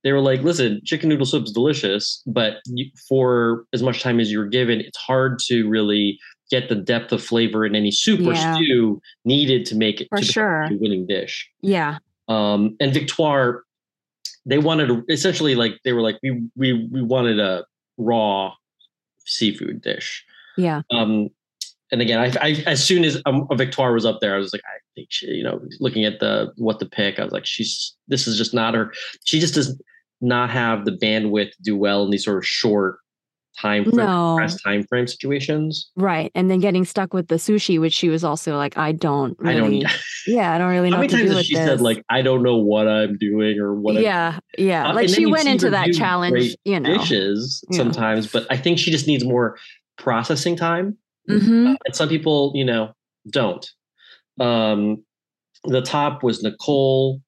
They 0.05 0.13
were 0.13 0.21
like, 0.21 0.43
"Listen, 0.43 0.81
chicken 0.85 1.09
noodle 1.09 1.27
soup 1.27 1.45
is 1.45 1.53
delicious, 1.53 2.23
but 2.27 2.59
for 3.09 3.65
as 3.73 3.83
much 3.83 4.03
time 4.03 4.19
as 4.21 4.33
you're 4.33 4.47
given, 4.49 4.81
it's 4.81 4.99
hard 4.99 5.39
to 5.47 5.69
really 5.69 6.19
get 6.51 6.69
the 6.69 6.75
depth 6.75 7.13
of 7.13 7.23
flavor 7.23 7.65
in 7.65 7.75
any 7.75 7.91
soup 7.91 8.21
or 8.27 8.35
stew 8.35 9.01
needed 9.25 9.65
to 9.67 9.75
make 9.75 10.01
it 10.01 10.09
For 10.11 10.19
to 10.19 10.25
sure. 10.25 10.63
a 10.63 10.75
winning 10.75 11.07
dish." 11.07 11.49
yeah 11.61 11.99
Um, 12.29 12.77
and 12.81 12.93
Victoire, 12.93 13.63
they 14.47 14.59
wanted 14.59 14.87
to, 14.89 15.05
essentially 15.09 15.55
like 15.55 15.79
they 15.85 15.93
were 15.93 16.03
like, 16.03 16.19
"We 16.23 16.43
we 16.57 16.89
we 16.91 17.03
wanted 17.03 17.39
a 17.39 17.65
raw 17.99 18.53
seafood 19.25 19.81
dish." 19.83 20.25
yeah 20.59 20.83
um 20.91 21.31
and 21.91 22.03
again 22.03 22.19
I, 22.19 22.31
I 22.47 22.63
as 22.67 22.85
soon 22.85 23.05
as 23.05 23.23
um, 23.25 23.49
victoire 23.53 23.95
was 23.95 24.05
up 24.05 24.21
there 24.21 24.35
i 24.35 24.39
was 24.39 24.53
like 24.53 24.61
i 24.67 24.77
think 24.95 25.09
she 25.11 25.29
you 25.29 25.43
know 25.43 25.63
looking 25.81 26.05
at 26.05 26.21
the 26.21 26.53
what 26.59 26.79
to 26.81 26.85
pick 26.85 27.19
i 27.19 27.25
was 27.25 27.33
like 27.33 27.47
she's 27.47 27.95
this 28.09 28.27
is 28.27 28.37
just 28.37 28.53
not 28.53 28.75
her 28.75 28.93
she 29.25 29.41
just 29.41 29.55
does 29.55 29.81
not 30.23 30.51
have 30.51 30.85
the 30.85 30.93
bandwidth 30.93 31.51
to 31.51 31.63
do 31.63 31.77
well 31.77 32.05
in 32.05 32.11
these 32.11 32.25
sort 32.25 32.39
of 32.39 32.47
short 32.47 32.99
time 33.61 33.85
frame 33.85 34.07
No. 34.07 34.49
time 34.65 34.85
frame 34.85 35.07
situations. 35.07 35.91
Right 35.97 36.33
and 36.35 36.51
then 36.51 36.59
getting 36.61 36.87
stuck 36.87 37.13
with 37.13 37.29
the 37.29 37.35
sushi 37.35 37.79
which 37.79 37.93
she 37.93 38.09
was 38.09 38.25
also 38.25 38.57
like 38.57 38.79
i 38.79 38.93
don't 38.93 39.37
i 39.45 39.53
really 39.55 39.81
don't 39.81 39.93
yeah 40.27 40.55
i 40.55 40.59
don't 40.59 40.71
really 40.71 40.89
know 40.89 40.97
how 40.97 41.03
what 41.03 41.11
many 41.11 41.25
times 41.25 41.37
has 41.37 41.45
she 41.47 41.55
this. 41.55 41.67
said 41.67 41.81
like 41.83 42.03
i 42.09 42.23
don't 42.23 42.43
know 42.43 42.57
what 42.57 42.89
i'm 42.89 43.19
doing 43.19 43.59
or 43.59 43.75
what 43.75 43.97
I'm 43.99 44.03
yeah 44.05 44.39
yeah 44.57 44.89
Uh, 44.89 44.95
like 44.95 45.11
she 45.11 45.27
went 45.27 45.49
into 45.49 45.69
that 45.69 45.93
challenge 45.93 46.57
you 46.65 46.81
know. 46.81 46.97
dishes 46.97 47.63
Yeah. 47.69 47.77
sometimes 47.79 48.27
but 48.33 48.47
i 48.51 48.57
think 48.57 48.79
she 48.79 48.91
just 48.91 49.07
needs 49.07 49.23
more 49.25 49.59
processing 49.99 50.57
time. 50.57 50.97
Hmm 51.29 51.75
and 51.85 51.95
some 51.95 52.09
people 52.09 52.53
you 52.55 52.65
know 52.65 52.93
don't. 53.31 53.69
Um 54.41 55.05
the 55.65 55.83
top 55.83 56.23
was 56.23 56.43
nicole 56.43 57.21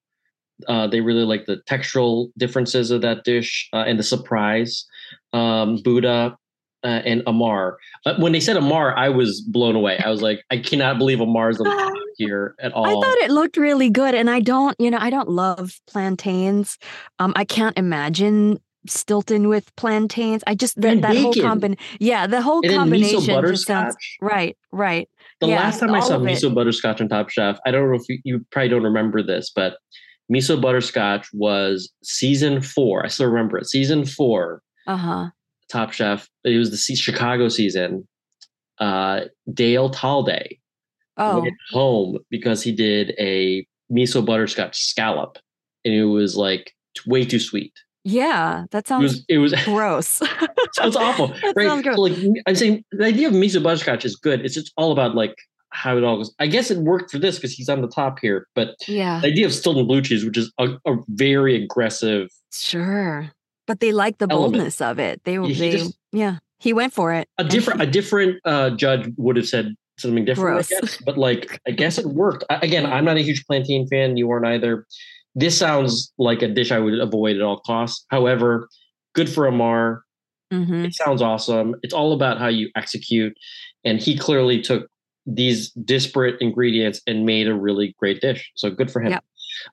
uh 0.69 0.87
they 0.87 1.01
really 1.01 1.25
like 1.25 1.47
the 1.47 1.57
textural 1.69 2.31
differences 2.39 2.91
of 2.91 3.03
that 3.03 3.25
dish 3.25 3.69
uh, 3.73 3.85
and 3.87 3.99
the 3.99 4.03
surprise 4.03 4.87
um 5.33 5.77
buddha 5.83 6.37
uh, 6.85 7.03
and 7.05 7.23
amar 7.27 7.79
uh, 8.07 8.15
when 8.19 8.33
they 8.33 8.41
said 8.41 8.57
amar 8.57 8.97
i 8.97 9.09
was 9.09 9.41
blown 9.41 9.75
away 9.75 9.99
i 10.05 10.11
was 10.11 10.23
like 10.23 10.43
i 10.51 10.57
cannot 10.57 10.99
believe 10.99 11.21
amar's 11.21 11.59
on 11.59 11.65
the 11.65 11.71
top 11.71 11.93
here 12.17 12.55
at 12.61 12.73
all 12.73 12.87
I 12.87 12.93
thought 12.93 13.19
it 13.25 13.31
looked 13.33 13.57
really 13.57 13.91
good, 13.91 14.15
and 14.15 14.31
I 14.31 14.39
don't, 14.39 14.79
you 14.79 14.89
know, 14.89 14.99
I 15.01 15.11
don't 15.11 15.29
love 15.29 15.81
plantains. 15.89 16.79
Um, 17.19 17.33
I 17.35 17.45
can't 17.45 17.77
imagine 17.77 18.61
Stilton 18.87 19.49
with 19.49 19.75
plantains. 19.77 20.45
I 20.47 20.55
just 20.55 20.81
that, 20.81 21.01
that 21.01 21.17
whole 21.17 21.33
bacon. 21.33 21.49
combin, 21.49 21.77
yeah, 21.99 22.29
the 22.29 22.43
whole 22.43 22.63
combination 22.63 23.43
just 23.47 23.67
sounds 23.67 23.97
right, 24.21 24.57
right. 24.73 25.09
the 25.41 25.49
yeah, 25.49 25.61
last 25.61 25.81
time 25.81 25.95
i 25.95 26.01
saw 26.01 26.19
miso 26.19 26.55
butterscotch 26.55 27.01
on 27.01 27.09
top 27.09 27.29
chef 27.29 27.59
i 27.67 27.71
don't 27.71 27.91
know 27.91 27.97
if 27.97 28.03
you, 28.09 28.19
you 28.25 28.47
probably 28.51 28.69
don't 28.69 28.83
remember 28.83 29.23
this 29.23 29.51
but 29.55 29.77
miso 30.33 30.61
butterscotch 30.61 31.29
was 31.33 31.91
season 32.03 32.61
four 32.61 33.05
i 33.05 33.09
still 33.09 33.27
remember 33.27 33.59
it 33.59 33.67
season 33.67 34.05
four 34.05 34.63
Uh 34.87 34.97
huh. 34.97 35.31
Top 35.71 35.93
Chef. 35.93 36.29
It 36.45 36.59
was 36.59 36.71
the 36.71 36.95
Chicago 36.95 37.49
season. 37.49 38.07
Uh, 38.79 39.23
Dale 39.53 39.89
Talde 39.91 40.59
Oh, 41.17 41.41
went 41.41 41.55
home 41.71 42.19
because 42.29 42.63
he 42.63 42.71
did 42.73 43.15
a 43.19 43.67
miso 43.91 44.25
butterscotch 44.25 44.77
scallop, 44.85 45.39
and 45.85 45.95
it 45.95 46.05
was 46.05 46.37
like 46.37 46.73
way 47.07 47.25
too 47.25 47.39
sweet. 47.39 47.73
Yeah, 48.05 48.65
that 48.73 48.85
It 48.85 48.89
sounds 48.89 49.03
was 49.05 49.25
it 49.29 49.39
was 49.39 49.55
gross. 49.65 50.21
sounds 50.73 50.97
awful, 50.97 51.29
That 51.43 51.55
right? 51.57 51.67
sounds 51.67 51.83
gross. 51.83 51.99
Like 51.99 52.19
I'm 52.47 52.55
saying, 52.57 52.85
the 52.93 53.07
idea 53.07 53.29
of 53.29 53.35
miso 53.35 53.63
butterscotch 53.63 54.05
is 54.05 54.17
good. 54.17 54.45
It's 54.45 54.55
just 54.55 54.71
all 54.77 54.93
about 54.93 55.15
like 55.15 55.35
how 55.75 55.97
it 55.99 56.05
all 56.05 56.17
goes. 56.19 56.33
I 56.39 56.47
guess 56.47 56.71
it 56.71 56.79
worked 56.79 57.11
for 57.11 57.19
this 57.19 57.37
because 57.37 57.53
he's 57.53 57.69
on 57.69 57.83
the 57.83 57.89
top 57.89 58.19
here, 58.21 58.47
but 58.55 58.77
yeah, 58.89 59.21
the 59.21 59.27
idea 59.29 59.45
of 59.47 59.53
Stilton 59.53 59.87
blue 59.87 60.01
cheese, 60.01 60.25
which 60.25 60.39
is 60.39 60.53
a, 60.59 60.69
a 60.87 60.97
very 61.09 61.63
aggressive. 61.63 62.29
sure. 62.53 63.31
But 63.67 63.81
they 63.81 63.93
like 63.93 64.19
the 64.19 64.27
Element. 64.31 64.53
boldness 64.55 64.81
of 64.83 64.99
it. 64.99 65.23
They, 65.25 65.35
Yeah, 65.39 65.59
they, 65.59 65.71
just- 65.73 65.99
yeah, 66.13 66.37
he 66.59 66.73
went 66.75 66.93
for 66.93 67.13
it. 67.15 67.29
A 67.39 67.45
different, 67.45 67.81
a 67.81 67.87
different 67.87 68.39
uh, 68.45 68.71
judge 68.71 69.11
would 69.17 69.37
have 69.37 69.47
said 69.49 69.75
something 69.99 70.25
different. 70.27 70.69
Guess. 70.69 70.99
But 71.05 71.17
like, 71.17 71.59
I 71.67 71.71
guess 71.71 71.97
it 71.99 72.05
worked. 72.07 72.45
I, 72.51 72.57
again, 72.57 72.85
I'm 72.85 73.05
not 73.07 73.17
a 73.17 73.23
huge 73.23 73.45
plantain 73.47 73.87
fan. 73.89 74.17
You 74.19 74.31
aren't 74.31 74.47
either. 74.47 74.87
This 75.35 75.57
sounds 75.57 76.13
like 76.19 76.43
a 76.43 76.49
dish 76.49 76.71
I 76.73 76.79
would 76.79 76.99
avoid 77.01 77.37
at 77.37 77.43
all 77.43 77.59
costs. 77.61 78.05
However, 78.11 78.69
good 79.15 79.29
for 79.31 79.47
Amar. 79.47 80.03
Mhm. 80.53 80.85
It 80.85 80.95
sounds 80.95 81.23
awesome. 81.23 81.75
It's 81.83 81.95
all 81.95 82.13
about 82.13 82.39
how 82.39 82.49
you 82.49 82.69
execute. 82.77 83.35
And 83.83 83.99
he 83.99 84.17
clearly 84.17 84.61
took 84.61 84.89
these 85.27 85.71
disparate 85.71 86.41
ingredients 86.41 87.01
and 87.07 87.25
made 87.25 87.49
a 87.49 87.55
really 87.55 87.95
great 87.99 88.21
dish. 88.21 88.51
So 88.55 88.71
good 88.71 88.91
for 88.91 89.01
him. 89.01 89.13
Yep. 89.13 89.25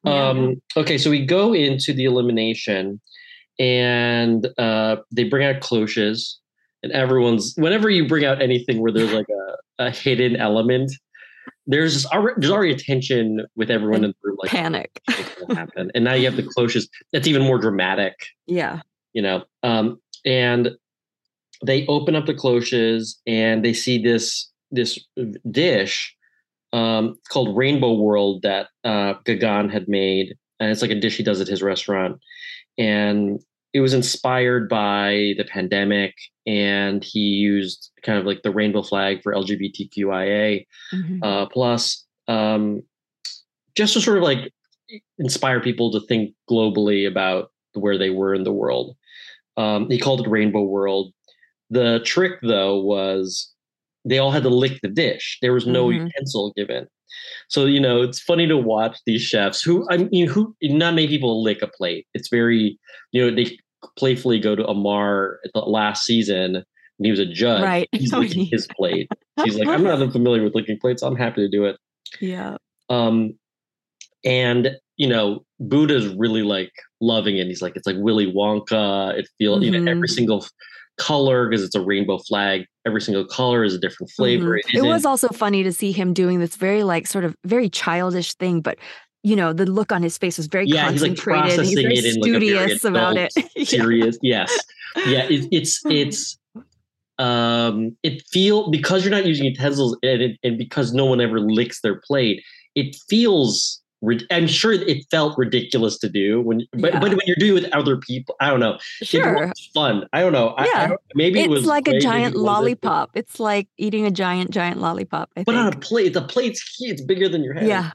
Um, 0.05 0.61
okay, 0.77 0.97
so 0.97 1.09
we 1.09 1.25
go 1.25 1.53
into 1.53 1.93
the 1.93 2.05
elimination 2.05 3.01
and 3.59 4.47
uh, 4.57 4.97
they 5.11 5.23
bring 5.25 5.45
out 5.45 5.61
cloches. 5.61 6.39
And 6.83 6.91
everyone's 6.93 7.53
whenever 7.57 7.89
you 7.89 8.07
bring 8.07 8.25
out 8.25 8.41
anything 8.41 8.81
where 8.81 8.91
there's 8.91 9.13
like 9.13 9.27
a, 9.29 9.85
a 9.85 9.91
hidden 9.91 10.35
element, 10.35 10.91
there's 11.67 12.05
already, 12.07 12.39
there's 12.39 12.51
already 12.51 12.73
a 12.73 12.77
tension 12.77 13.45
with 13.55 13.69
everyone 13.69 14.03
in 14.03 14.11
the 14.11 14.15
room. 14.23 14.37
Like 14.41 14.49
Panic. 14.49 14.99
happen? 15.49 15.91
And 15.93 16.03
now 16.03 16.13
you 16.13 16.25
have 16.25 16.37
the 16.37 16.43
cloches. 16.43 16.89
That's 17.13 17.27
even 17.27 17.43
more 17.43 17.59
dramatic 17.59 18.15
Yeah. 18.47 18.81
you 19.13 19.21
know 19.21 19.43
um 19.63 19.99
and 20.25 20.71
they 21.63 21.85
open 21.87 22.15
up 22.15 22.25
the 22.25 22.33
cloches 22.33 23.19
and 23.27 23.63
they 23.63 23.73
see 23.73 24.01
this 24.01 24.50
this 24.71 24.99
dish 25.49 26.15
um 26.73 27.15
called 27.29 27.55
rainbow 27.57 27.93
world 27.93 28.41
that 28.43 28.67
uh 28.83 29.13
gaggan 29.25 29.69
had 29.69 29.87
made 29.87 30.35
and 30.59 30.71
it's 30.71 30.81
like 30.81 30.91
a 30.91 30.99
dish 30.99 31.17
he 31.17 31.23
does 31.23 31.41
at 31.41 31.47
his 31.47 31.61
restaurant 31.61 32.19
and 32.77 33.39
it 33.73 33.79
was 33.81 33.93
inspired 33.93 34.67
by 34.69 35.33
the 35.37 35.45
pandemic 35.45 36.13
and 36.45 37.03
he 37.03 37.19
used 37.19 37.91
kind 38.03 38.17
of 38.19 38.25
like 38.25 38.41
the 38.43 38.51
rainbow 38.51 38.81
flag 38.81 39.21
for 39.21 39.33
lgbtqia 39.33 40.65
Mhm. 40.93 41.19
uh, 41.23 41.45
plus 41.47 42.05
um, 42.27 42.81
just 43.75 43.93
to 43.93 44.01
sort 44.01 44.17
of 44.17 44.23
like 44.23 44.51
inspire 45.17 45.59
people 45.61 45.91
to 45.91 45.99
think 46.01 46.33
globally 46.49 47.07
about 47.07 47.51
where 47.73 47.97
they 47.97 48.09
were 48.09 48.33
in 48.33 48.43
the 48.43 48.51
world. 48.53 48.95
Um, 49.57 49.89
he 49.89 49.97
called 49.97 50.21
it 50.25 50.29
Rainbow 50.29 50.63
World. 50.63 51.13
The 51.69 52.01
trick, 52.03 52.39
though, 52.41 52.79
was 52.81 53.50
they 54.05 54.17
all 54.17 54.31
had 54.31 54.43
to 54.43 54.49
lick 54.49 54.79
the 54.81 54.89
dish. 54.89 55.37
There 55.41 55.53
was 55.53 55.67
no 55.67 55.87
Mhm. 55.87 56.05
utensil 56.05 56.53
given. 56.55 56.87
So 57.49 57.65
you 57.65 57.79
know, 57.79 58.01
it's 58.01 58.21
funny 58.21 58.47
to 58.47 58.57
watch 58.57 58.97
these 59.05 59.21
chefs 59.21 59.61
who 59.61 59.85
I 59.89 59.97
mean, 59.97 60.27
who 60.27 60.55
not 60.63 60.93
many 60.95 61.07
people 61.07 61.43
lick 61.43 61.61
a 61.61 61.67
plate. 61.67 62.07
It's 62.13 62.29
very, 62.29 62.79
you 63.11 63.21
know, 63.21 63.35
they 63.35 63.57
playfully 63.97 64.39
go 64.39 64.55
to 64.55 64.65
Amar 64.67 65.39
at 65.43 65.51
the 65.53 65.59
last 65.61 66.05
season 66.05 66.55
And 66.55 67.05
he 67.05 67.09
was 67.11 67.19
a 67.19 67.25
judge. 67.25 67.63
Right. 67.63 67.89
He's 67.91 68.13
licking 68.13 68.45
his 68.45 68.67
plate. 68.77 69.09
He's 69.43 69.57
like, 69.57 69.67
I'm 69.67 69.83
not 69.83 69.97
familiar 70.11 70.43
with 70.43 70.53
licking 70.55 70.77
plates. 70.79 71.01
I'm 71.01 71.15
happy 71.15 71.41
to 71.41 71.49
do 71.49 71.65
it. 71.65 71.77
Yeah. 72.19 72.57
Um, 72.89 73.33
and 74.23 74.77
you 74.97 75.07
know, 75.07 75.43
Buddha's 75.59 76.07
really 76.15 76.43
like 76.43 76.71
loving 77.01 77.37
it. 77.37 77.47
He's 77.47 77.61
like, 77.61 77.75
it's 77.75 77.87
like 77.87 77.95
Willy 77.97 78.31
Wonka. 78.31 79.17
It 79.17 79.27
feels, 79.39 79.63
you 79.63 79.71
know, 79.71 79.89
every 79.91 80.07
Mhm. 80.07 80.11
single 80.11 80.45
color 81.01 81.49
because 81.49 81.63
it's 81.63 81.75
a 81.75 81.81
rainbow 81.81 82.19
flag. 82.19 82.65
Every 82.85 83.01
single 83.01 83.25
color 83.25 83.63
is 83.63 83.73
a 83.73 83.79
different 83.79 84.11
flavor. 84.11 84.59
Mhm. 84.67 84.73
It 84.75 84.83
was 84.83 85.05
also 85.05 85.29
funny 85.29 85.63
to 85.63 85.73
see 85.73 85.91
him 85.91 86.13
doing 86.13 86.39
this 86.39 86.55
very 86.55 86.83
like 86.83 87.07
sort 87.07 87.25
of 87.25 87.35
very 87.43 87.69
childish 87.69 88.35
thing, 88.35 88.61
but 88.61 88.77
you 89.23 89.35
know, 89.35 89.53
the 89.53 89.65
look 89.65 89.91
on 89.91 90.01
his 90.03 90.17
face 90.17 90.37
was 90.37 90.47
very 90.47 90.67
yeah, 90.67 90.91
he's 90.91 91.01
like 91.01 91.17
concentrated. 91.17 91.65
he's 91.65 91.75
processing 91.75 91.83
very 91.83 91.95
it 91.95 92.05
in 92.05 92.21
like 92.21 92.29
a 92.29 92.31
very 92.31 92.47
studious 92.47 92.85
about 92.85 93.17
adult, 93.17 93.31
it. 93.55 93.67
Serious. 93.67 94.17
Yes, 94.21 94.65
yeah. 95.05 95.23
It, 95.29 95.47
it's 95.51 95.81
it's 95.89 96.37
um 97.17 97.95
it 98.03 98.23
feel 98.31 98.69
because 98.71 99.03
you're 99.03 99.11
not 99.11 99.25
using 99.25 99.45
utensils 99.45 99.97
and 100.03 100.21
it, 100.21 100.39
and 100.43 100.57
because 100.57 100.93
no 100.93 101.05
one 101.05 101.19
ever 101.21 101.39
licks 101.39 101.81
their 101.81 101.99
plate. 101.99 102.43
It 102.75 102.95
feels. 103.09 103.80
I'm 104.31 104.47
sure 104.47 104.71
it 104.73 105.05
felt 105.11 105.37
ridiculous 105.37 105.99
to 105.99 106.09
do 106.09 106.41
when, 106.41 106.61
but, 106.73 106.93
Yeah. 106.93 106.99
but 106.99 107.09
when 107.11 107.19
you're 107.27 107.35
doing 107.35 107.51
it 107.57 107.63
with 107.65 107.71
other 107.73 107.97
people, 107.97 108.35
I 108.39 108.49
don't 108.49 108.59
know. 108.59 108.79
Sure. 109.03 109.51
fun. 109.75 110.07
I 110.11 110.21
don't 110.21 110.33
know. 110.33 110.49
I- 110.57 110.63
I, 110.63 110.65
Yeah. 110.65 110.87
don't- 110.87 111.01
maybe 111.13 111.39
it 111.39 111.49
was 111.49 111.65
like 111.65 111.87
a 111.87 111.99
giant 111.99 112.35
lollipop. 112.35 113.11
It's 113.15 113.39
like 113.39 113.67
eating 113.77 114.05
a 114.07 114.11
giant, 114.11 114.49
giant 114.49 114.79
lollipop. 114.81 115.29
I 115.37 115.43
But 115.43 115.55
on 115.55 115.67
a 115.71 115.77
plate, 115.77 116.13
the 116.13 116.21
plate's 116.23 116.61
huge. 116.79 116.93
It's 116.93 117.01
bigger 117.03 117.29
than 117.29 117.43
your 117.43 117.53
head. 117.53 117.67
Yeah. 117.67 117.91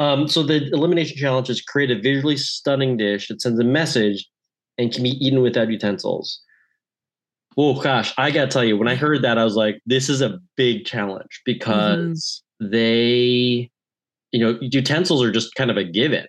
Um, 0.00 0.26
so 0.26 0.42
the 0.42 0.68
elimination 0.72 1.16
challenge 1.16 1.48
is 1.48 1.60
create 1.62 1.90
a 1.92 2.00
visually 2.00 2.36
stunning 2.36 2.96
dish 2.96 3.28
that 3.28 3.40
sends 3.40 3.60
a 3.60 3.64
message 3.64 4.26
and 4.78 4.92
can 4.92 5.02
be 5.04 5.10
eaten 5.24 5.42
without 5.42 5.68
utensils. 5.70 6.40
Oh 7.56 7.80
gosh, 7.80 8.14
I 8.16 8.30
gotta 8.30 8.48
tell 8.50 8.64
you, 8.64 8.76
when 8.78 8.88
I 8.88 8.94
heard 8.94 9.22
that, 9.22 9.36
I 9.38 9.44
was 9.44 9.54
like, 9.54 9.80
this 9.86 10.08
is 10.08 10.22
a 10.22 10.38
big 10.56 10.84
challenge 10.86 11.40
because 11.44 12.42
they, 12.60 13.70
you 14.32 14.40
know, 14.40 14.58
utensils 14.60 15.22
are 15.22 15.30
just 15.32 15.54
kind 15.54 15.70
of 15.70 15.76
a 15.76 15.84
given. 15.84 16.26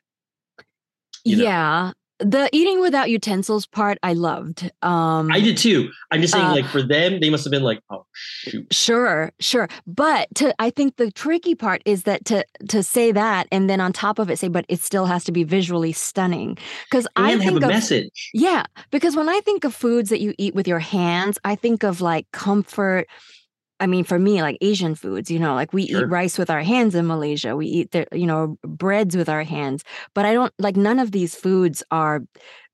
you 1.23 1.37
know. 1.37 1.43
Yeah. 1.43 1.91
The 2.23 2.49
eating 2.51 2.81
without 2.81 3.09
utensils 3.09 3.65
part 3.65 3.97
I 4.03 4.13
loved. 4.13 4.69
Um 4.83 5.31
I 5.31 5.39
did 5.39 5.57
too. 5.57 5.89
I'm 6.11 6.21
just 6.21 6.33
saying, 6.33 6.45
Uh, 6.45 6.51
like 6.51 6.65
for 6.67 6.83
them, 6.83 7.19
they 7.19 7.31
must 7.31 7.43
have 7.45 7.49
been 7.51 7.63
like, 7.63 7.79
oh 7.89 8.05
shoot. 8.13 8.71
Sure, 8.71 9.31
sure. 9.39 9.67
But 9.87 10.27
to 10.35 10.53
I 10.59 10.69
think 10.69 10.97
the 10.97 11.09
tricky 11.09 11.55
part 11.55 11.81
is 11.83 12.03
that 12.03 12.23
to 12.25 12.45
to 12.69 12.83
say 12.83 13.11
that 13.11 13.47
and 13.51 13.67
then 13.67 13.81
on 13.81 13.91
top 13.91 14.19
of 14.19 14.29
it 14.29 14.37
say, 14.37 14.49
but 14.49 14.65
it 14.69 14.81
still 14.81 15.07
has 15.07 15.23
to 15.23 15.31
be 15.31 15.43
visually 15.43 15.93
stunning. 15.93 16.59
Because 16.85 17.07
I 17.15 17.31
And 17.31 17.41
have 17.41 17.53
think 17.53 17.63
a 17.63 17.65
of 17.65 17.71
message. 17.71 18.29
yeah, 18.35 18.65
because 18.91 19.15
when 19.15 19.27
I 19.27 19.39
think 19.39 19.63
of 19.63 19.73
foods 19.73 20.11
that 20.11 20.21
you 20.21 20.35
eat 20.37 20.53
with 20.53 20.67
your 20.67 20.77
hands, 20.79 21.39
I 21.43 21.55
think 21.55 21.81
of 21.81 22.01
like 22.01 22.27
comfort. 22.33 23.07
I 23.81 23.87
mean, 23.87 24.03
for 24.05 24.19
me, 24.19 24.41
like 24.41 24.57
Asian 24.61 24.95
foods, 24.95 25.29
you 25.31 25.39
know, 25.39 25.55
like 25.55 25.73
we 25.73 25.87
Sure. 25.87 26.01
eat 26.05 26.09
rice 26.09 26.37
with 26.37 26.49
our 26.49 26.61
hands 26.61 26.95
in 26.95 27.07
Malaysia. 27.07 27.55
We 27.57 27.65
eat 27.67 27.91
the, 27.91 28.05
you 28.13 28.27
know, 28.27 28.57
breads 28.63 29.17
with 29.17 29.27
our 29.27 29.43
hands. 29.43 29.83
But 30.13 30.25
I 30.25 30.33
don't 30.33 30.53
like 30.59 30.77
none 30.77 30.99
of 30.99 31.11
these 31.11 31.35
foods 31.35 31.83
are 31.91 32.21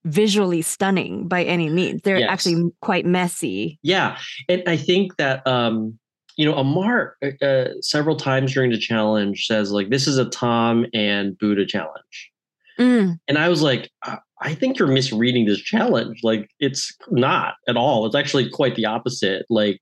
visually 0.06 0.62
stunning 0.62 1.28
by 1.28 1.44
any 1.44 1.70
means. 1.70 2.02
They're 2.04 2.20
Yes. 2.20 2.30
actually 2.30 2.72
quite 2.82 3.06
messy. 3.06 3.80
Yeah, 3.84 4.18
and 4.50 4.62
I 4.68 4.78
think 4.78 5.16
that 5.18 5.46
um, 5.48 5.98
you 6.36 6.46
know, 6.46 6.56
Amar 6.56 7.16
uh, 7.24 7.44
uh, 7.46 7.68
several 7.82 8.16
times 8.16 8.54
during 8.54 8.70
the 8.72 8.78
challenge 8.78 9.48
says 9.48 9.72
like, 9.72 9.90
"This 9.90 10.08
is 10.08 10.18
a 10.20 10.26
Tom 10.30 10.86
and 10.94 11.36
Buddha 11.38 11.66
challenge," 11.66 12.32
Mm, 12.80 13.18
and 13.28 13.38
I 13.40 13.50
was 13.50 13.64
like, 13.64 13.90
"I- 14.04 14.20
"I 14.42 14.54
think 14.54 14.78
you're 14.78 14.88
misreading 14.88 15.46
this 15.48 15.58
challenge. 15.60 16.20
Like, 16.22 16.50
it's 16.60 16.94
not 17.10 17.56
at 17.68 17.76
all. 17.76 18.06
It's 18.06 18.14
actually 18.16 18.50
quite 18.52 18.76
the 18.76 18.86
opposite. 18.86 19.46
Like, 19.50 19.82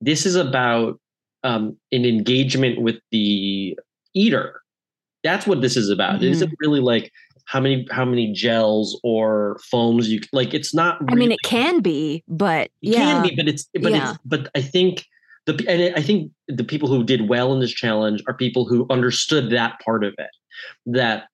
this 0.00 0.26
is 0.26 0.36
about 0.36 1.00
um, 1.44 1.76
an 1.92 2.04
engagement 2.04 2.80
with 2.80 2.96
the 3.12 3.78
eater. 4.14 4.60
That's 5.22 5.46
what 5.46 5.60
this 5.60 5.76
is 5.76 5.90
about. 5.90 6.22
It 6.22 6.26
Mhm. 6.26 6.30
isn't 6.32 6.54
really 6.60 6.80
like." 6.80 7.12
How 7.48 7.60
many 7.60 7.86
how 7.92 8.04
many 8.04 8.32
gels 8.32 8.98
or 9.04 9.60
foams 9.70 10.10
you 10.10 10.20
like? 10.32 10.52
It's 10.52 10.74
not. 10.74 10.98
I 11.08 11.14
mean, 11.14 11.30
it 11.30 11.38
can 11.44 11.78
be, 11.80 12.24
but 12.26 12.64
it 12.82 12.88
yeah, 12.90 12.98
can 12.98 13.22
be, 13.22 13.36
but 13.36 13.46
it's 13.46 13.68
but 13.80 13.92
Yeah. 13.92 14.10
it's 14.10 14.18
but 14.24 14.50
I 14.56 14.60
think 14.60 15.04
the 15.46 15.52
and 15.68 15.94
I 15.94 16.02
think 16.02 16.32
the 16.48 16.64
people 16.64 16.88
who 16.88 17.04
did 17.04 17.28
well 17.28 17.52
in 17.54 17.60
this 17.60 17.70
challenge 17.70 18.20
are 18.26 18.34
people 18.34 18.64
who 18.66 18.84
understood 18.90 19.50
that 19.50 19.78
part 19.84 20.02
of 20.02 20.12
it. 20.18 20.30
That 20.86 21.28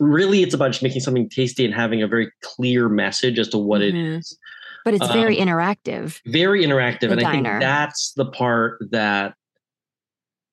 really 0.00 0.42
it's 0.42 0.54
about 0.54 0.70
just 0.72 0.82
making 0.82 1.02
something 1.02 1.28
tasty 1.28 1.66
and 1.66 1.74
having 1.74 2.02
a 2.02 2.08
very 2.08 2.30
clear 2.42 2.88
message 2.88 3.38
as 3.38 3.48
to 3.50 3.58
what 3.58 3.82
it 3.82 3.94
Mhm. 3.94 4.18
is. 4.18 4.38
But 4.86 4.94
it's 4.94 5.08
very 5.08 5.40
um, 5.40 5.48
interactive. 5.48 6.20
Very 6.26 6.64
interactive, 6.64 7.10
and 7.10 7.20
I 7.20 7.32
think 7.32 7.44
that's 7.44 8.12
the 8.12 8.24
part 8.24 8.78
that 8.92 9.34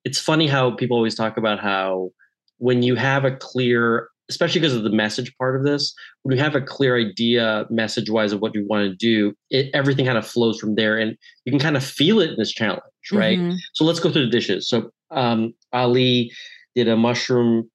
it's 0.04 0.18
funny 0.18 0.48
how 0.48 0.72
people 0.72 0.96
always 0.96 1.14
talk 1.14 1.36
about 1.36 1.60
how 1.60 2.10
when 2.58 2.82
you 2.82 2.96
have 2.96 3.24
a 3.24 3.36
clear 3.36 4.08
especially 4.30 4.58
because 4.58 4.74
of 4.74 4.82
the 4.84 4.90
message 4.90 5.36
part 5.36 5.54
of 5.54 5.64
this 5.64 5.94
when 6.22 6.36
you 6.36 6.42
have 6.42 6.54
a 6.56 6.60
clear 6.60 6.96
idea 6.98 7.66
message 7.70 8.08
wise 8.10 8.32
of 8.32 8.40
what 8.40 8.54
you 8.54 8.66
want 8.66 8.82
to 8.82 8.96
do 8.96 9.34
it, 9.50 9.70
everything 9.74 10.06
kind 10.06 10.16
of 10.18 10.26
flows 10.26 10.58
from 10.58 10.74
there 10.74 10.96
and 10.98 11.14
you 11.44 11.52
can 11.52 11.60
kind 11.60 11.76
of 11.76 11.84
feel 11.84 12.20
it 12.20 12.30
in 12.30 12.36
this 12.38 12.50
challenge 12.50 12.80
right 13.12 13.38
Mhm. 13.38 13.56
so 13.74 13.84
let's 13.84 14.00
go 14.00 14.10
through 14.10 14.24
the 14.24 14.30
dishes 14.30 14.66
so 14.66 14.90
um, 15.10 15.52
ali 15.74 16.32
did 16.74 16.88
a 16.88 16.96
mushroom 16.96 17.70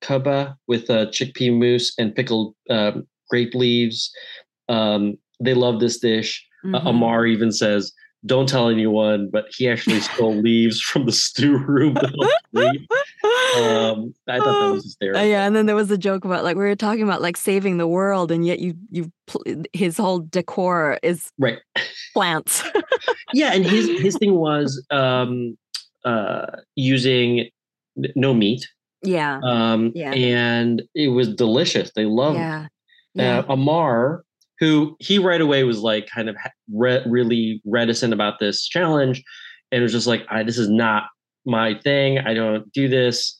kaba 0.00 0.56
with 0.68 0.88
a 0.88 1.06
chickpea 1.08 1.52
mousse 1.52 1.92
and 1.98 2.14
pickled 2.14 2.54
um, 2.70 3.04
grape 3.28 3.54
leaves 3.54 4.12
um, 4.68 5.18
they 5.40 5.54
love 5.54 5.80
this 5.80 5.98
dish 5.98 6.44
uh, 6.64 6.68
Mhm. 6.80 6.88
Amar 6.90 7.24
even 7.26 7.52
says, 7.52 7.92
"Don't 8.26 8.48
tell 8.48 8.68
anyone," 8.68 9.28
but 9.30 9.44
he 9.56 9.68
actually 9.68 10.00
stole 10.00 10.36
leaves 10.42 10.80
from 10.80 11.06
the 11.06 11.12
stew 11.12 11.56
room. 11.56 11.94
to 11.94 12.06
help 12.08 12.30
sleep. 12.52 12.90
Um, 13.56 14.14
I 14.28 14.38
thought 14.40 14.58
that 14.60 14.70
was 14.72 14.82
Uh, 14.82 14.84
hysterical. 14.84 15.24
yeah, 15.24 15.46
and 15.46 15.54
then 15.54 15.66
there 15.66 15.76
was 15.76 15.90
a 15.90 15.98
joke 15.98 16.24
about 16.24 16.42
like 16.44 16.56
we 16.56 16.64
were 16.64 16.74
talking 16.76 17.02
about 17.04 17.22
like 17.22 17.36
saving 17.36 17.78
the 17.78 17.86
world, 17.86 18.30
and 18.32 18.44
yet 18.44 18.58
you 18.58 18.74
you 18.90 19.12
pl- 19.28 19.44
his 19.72 19.96
whole 19.96 20.18
decor 20.20 20.98
is 21.02 21.30
Right. 21.38 21.58
plants. 22.14 22.62
Yeah, 23.34 23.52
and 23.54 23.64
his 23.64 23.88
his 24.00 24.16
thing 24.16 24.34
was 24.34 24.84
um, 24.90 25.56
uh, 26.04 26.46
using 26.76 27.48
no 28.16 28.32
meat. 28.34 28.66
yeah, 29.02 29.38
Um, 29.44 29.92
Yeah. 29.94 30.12
and 30.12 30.82
it 30.94 31.08
was 31.08 31.28
delicious. 31.34 31.92
They 31.94 32.06
loved 32.06 32.38
yeah, 32.38 32.64
uh, 32.64 33.22
yeah. 33.22 33.44
Amar, 33.48 34.24
who 34.58 34.96
he 34.98 35.18
right 35.18 35.40
away 35.40 35.64
was 35.64 35.80
like 35.80 36.08
kind 36.08 36.28
of 36.28 36.36
re- 36.72 37.02
really 37.06 37.60
reticent 37.64 38.12
about 38.12 38.38
this 38.40 38.66
challenge, 38.66 39.22
and 39.70 39.82
was 39.82 39.92
just 39.92 40.06
like, 40.06 40.24
I, 40.28 40.42
"This 40.42 40.58
is 40.58 40.68
not 40.68 41.04
my 41.44 41.78
thing. 41.78 42.18
I 42.18 42.34
don't 42.34 42.70
do 42.72 42.88
this." 42.88 43.38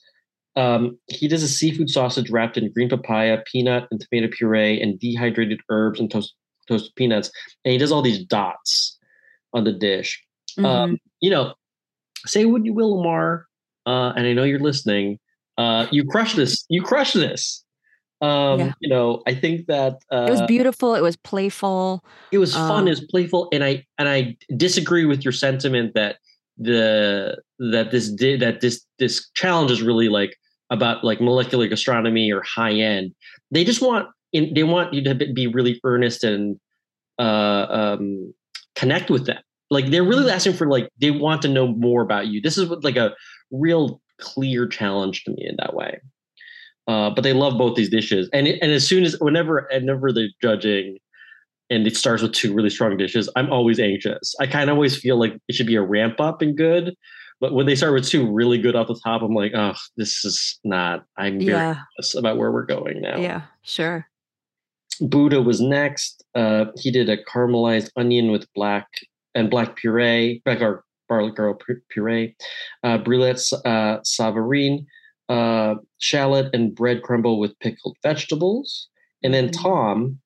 Um, 0.56 0.98
he 1.06 1.28
does 1.28 1.42
a 1.42 1.48
seafood 1.48 1.90
sausage 1.90 2.30
wrapped 2.30 2.56
in 2.56 2.72
green 2.72 2.88
papaya, 2.88 3.42
peanut, 3.50 3.86
and 3.90 4.00
tomato 4.00 4.28
puree, 4.30 4.80
and 4.80 4.98
dehydrated 4.98 5.60
herbs 5.70 6.00
and 6.00 6.10
toast, 6.10 6.34
toasted 6.66 6.94
peanuts, 6.96 7.30
and 7.64 7.72
he 7.72 7.78
does 7.78 7.92
all 7.92 8.02
these 8.02 8.24
dots 8.24 8.98
on 9.54 9.64
the 9.64 9.72
dish. 9.72 10.22
Mhm. 10.58 10.64
Um, 10.64 10.98
you 11.20 11.30
know, 11.30 11.54
say 12.26 12.44
what 12.44 12.64
you 12.64 12.72
will, 12.72 13.00
Amar, 13.00 13.46
uh, 13.86 14.12
and 14.16 14.26
I 14.26 14.32
know 14.32 14.44
you're 14.44 14.58
listening. 14.58 15.18
Uh, 15.56 15.86
you 15.90 16.04
crush 16.04 16.34
this. 16.34 16.64
You 16.68 16.82
crush 16.82 17.12
this. 17.12 17.64
Um, 18.20 18.58
Yeah. 18.58 18.72
You 18.80 18.88
know, 18.88 19.22
I 19.26 19.34
think 19.34 19.66
that 19.66 20.02
uh, 20.12 20.26
it 20.28 20.30
was 20.30 20.42
beautiful. 20.42 20.94
It 20.94 21.02
was 21.02 21.16
playful. 21.16 22.04
it 22.32 22.38
was 22.38 22.52
fun. 22.54 22.82
um, 22.82 22.86
it 22.86 22.90
was 22.90 23.04
playful, 23.04 23.48
and 23.52 23.62
I 23.62 23.86
and 23.98 24.08
I 24.08 24.36
disagree 24.56 25.04
with 25.04 25.24
your 25.24 25.32
sentiment 25.32 25.94
that 25.94 26.16
the 26.56 27.40
that 27.58 27.90
this 27.92 28.10
did 28.10 28.40
that 28.40 28.60
this 28.60 28.84
this 28.98 29.30
challenge 29.34 29.70
is 29.70 29.82
really 29.82 30.08
like 30.08 30.36
about 30.70 31.04
like 31.04 31.20
molecular 31.20 31.68
gastronomy 31.68 32.32
or 32.32 32.42
high 32.42 32.72
end. 32.72 33.14
They 33.50 33.64
just 33.64 33.80
want 33.80 34.08
in, 34.32 34.52
they 34.54 34.64
want 34.64 34.92
you 34.92 35.02
to 35.04 35.14
be 35.14 35.46
really 35.46 35.80
earnest 35.84 36.24
and 36.24 36.58
uh, 37.18 37.66
um, 37.70 38.34
connect 38.74 39.10
with 39.10 39.26
them. 39.26 39.38
Like 39.70 39.90
they're 39.90 40.04
really 40.04 40.30
asking 40.30 40.54
for 40.54 40.66
like 40.68 40.88
they 41.00 41.10
want 41.10 41.42
to 41.42 41.48
know 41.48 41.68
more 41.68 42.02
about 42.02 42.26
you. 42.26 42.40
This 42.40 42.58
is 42.58 42.68
what, 42.68 42.84
like 42.84 42.96
a 42.96 43.14
real 43.50 44.00
clear 44.20 44.66
challenge 44.66 45.24
to 45.24 45.30
me 45.30 45.46
in 45.48 45.56
that 45.58 45.74
way. 45.74 46.00
Uh, 46.88 47.10
but 47.10 47.22
they 47.22 47.32
love 47.34 47.58
both 47.58 47.76
these 47.76 47.90
dishes, 47.90 48.28
and 48.32 48.48
and 48.48 48.72
as 48.72 48.86
soon 48.86 49.04
as 49.04 49.14
whenever 49.20 49.68
whenever 49.72 50.10
they're 50.10 50.30
judging, 50.42 50.96
and 51.70 51.86
it 51.86 51.96
starts 51.96 52.22
with 52.22 52.32
two 52.32 52.54
really 52.54 52.70
strong 52.70 52.96
dishes, 52.96 53.28
I'm 53.36 53.52
always 53.52 53.78
anxious. 53.78 54.34
I 54.40 54.46
kind 54.46 54.70
of 54.70 54.74
always 54.76 54.96
feel 54.96 55.18
like 55.18 55.34
it 55.48 55.54
should 55.54 55.66
be 55.66 55.76
a 55.76 55.82
ramp 55.82 56.18
up 56.18 56.40
and 56.40 56.56
good, 56.56 56.94
but 57.40 57.52
when 57.52 57.66
they 57.66 57.74
start 57.76 57.92
with 57.92 58.08
two 58.08 58.30
really 58.32 58.56
good 58.58 58.74
off 58.74 58.88
the 58.88 58.98
top, 59.04 59.20
I'm 59.22 59.34
like, 59.34 59.52
oh, 59.54 59.74
this 59.98 60.24
is 60.24 60.58
not. 60.64 61.04
I'm 61.18 61.38
very 61.38 61.52
Yeah, 61.58 61.76
nervous 61.98 62.14
about 62.14 62.38
where 62.38 62.50
we're 62.50 62.64
going 62.66 63.02
now. 63.02 63.18
yeah, 63.18 63.42
sure. 63.62 64.06
Buddha 65.00 65.40
was 65.42 65.60
next. 65.60 66.24
Uh, 66.34 66.66
he 66.76 66.90
did 66.90 67.08
a 67.08 67.22
caramelized 67.24 67.90
onion 67.96 68.32
with 68.32 68.46
black 68.54 68.88
and 69.34 69.50
black 69.50 69.76
puree, 69.76 70.40
black 70.44 70.60
or 70.60 70.84
garlic 71.08 71.36
girl 71.36 71.56
puree, 71.90 72.34
uh, 72.82 72.98
brulettes, 72.98 73.52
uh, 73.52 73.98
savarine, 74.04 74.86
uh, 75.28 75.74
shallot, 75.98 76.50
and 76.54 76.74
bread 76.74 77.02
crumble 77.02 77.38
with 77.38 77.58
pickled 77.60 77.96
vegetables. 78.02 78.88
And 79.22 79.34
then 79.34 79.48
Mhm. 79.48 79.62
Tom, 79.62 80.18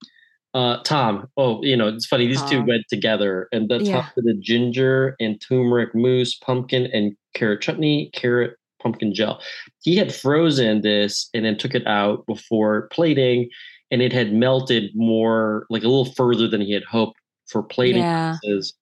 uh, 0.54 0.82
Tom. 0.84 1.28
Oh, 1.36 1.62
you 1.64 1.76
know, 1.76 1.88
it's 1.88 2.06
funny. 2.06 2.26
These 2.26 2.42
two 2.44 2.62
went 2.64 2.84
together, 2.90 3.48
and 3.52 3.68
the 3.68 3.82
Yeah. 3.82 4.02
Tom 4.02 4.10
did 4.16 4.36
a 4.36 4.38
ginger 4.38 5.16
and 5.18 5.40
turmeric 5.40 5.94
mousse, 5.94 6.34
pumpkin 6.36 6.86
and 6.92 7.16
carrot 7.34 7.62
chutney, 7.62 8.10
carrot 8.12 8.54
pumpkin 8.82 9.14
gel. 9.14 9.40
He 9.82 9.96
had 9.96 10.12
frozen 10.12 10.82
this 10.82 11.30
and 11.34 11.44
then 11.44 11.56
took 11.56 11.74
it 11.74 11.86
out 11.86 12.26
before 12.26 12.88
plating, 12.92 13.48
and 13.90 14.02
it 14.02 14.12
had 14.12 14.32
melted 14.34 14.90
more, 14.94 15.66
like 15.70 15.84
a 15.84 15.88
little 15.88 16.12
further 16.12 16.46
than 16.48 16.60
he 16.60 16.72
had 16.72 16.84
hoped 16.84 17.16
for 17.48 17.62
plating 17.62 18.02
Yeah. 18.02 18.32
purposes, 18.42 18.74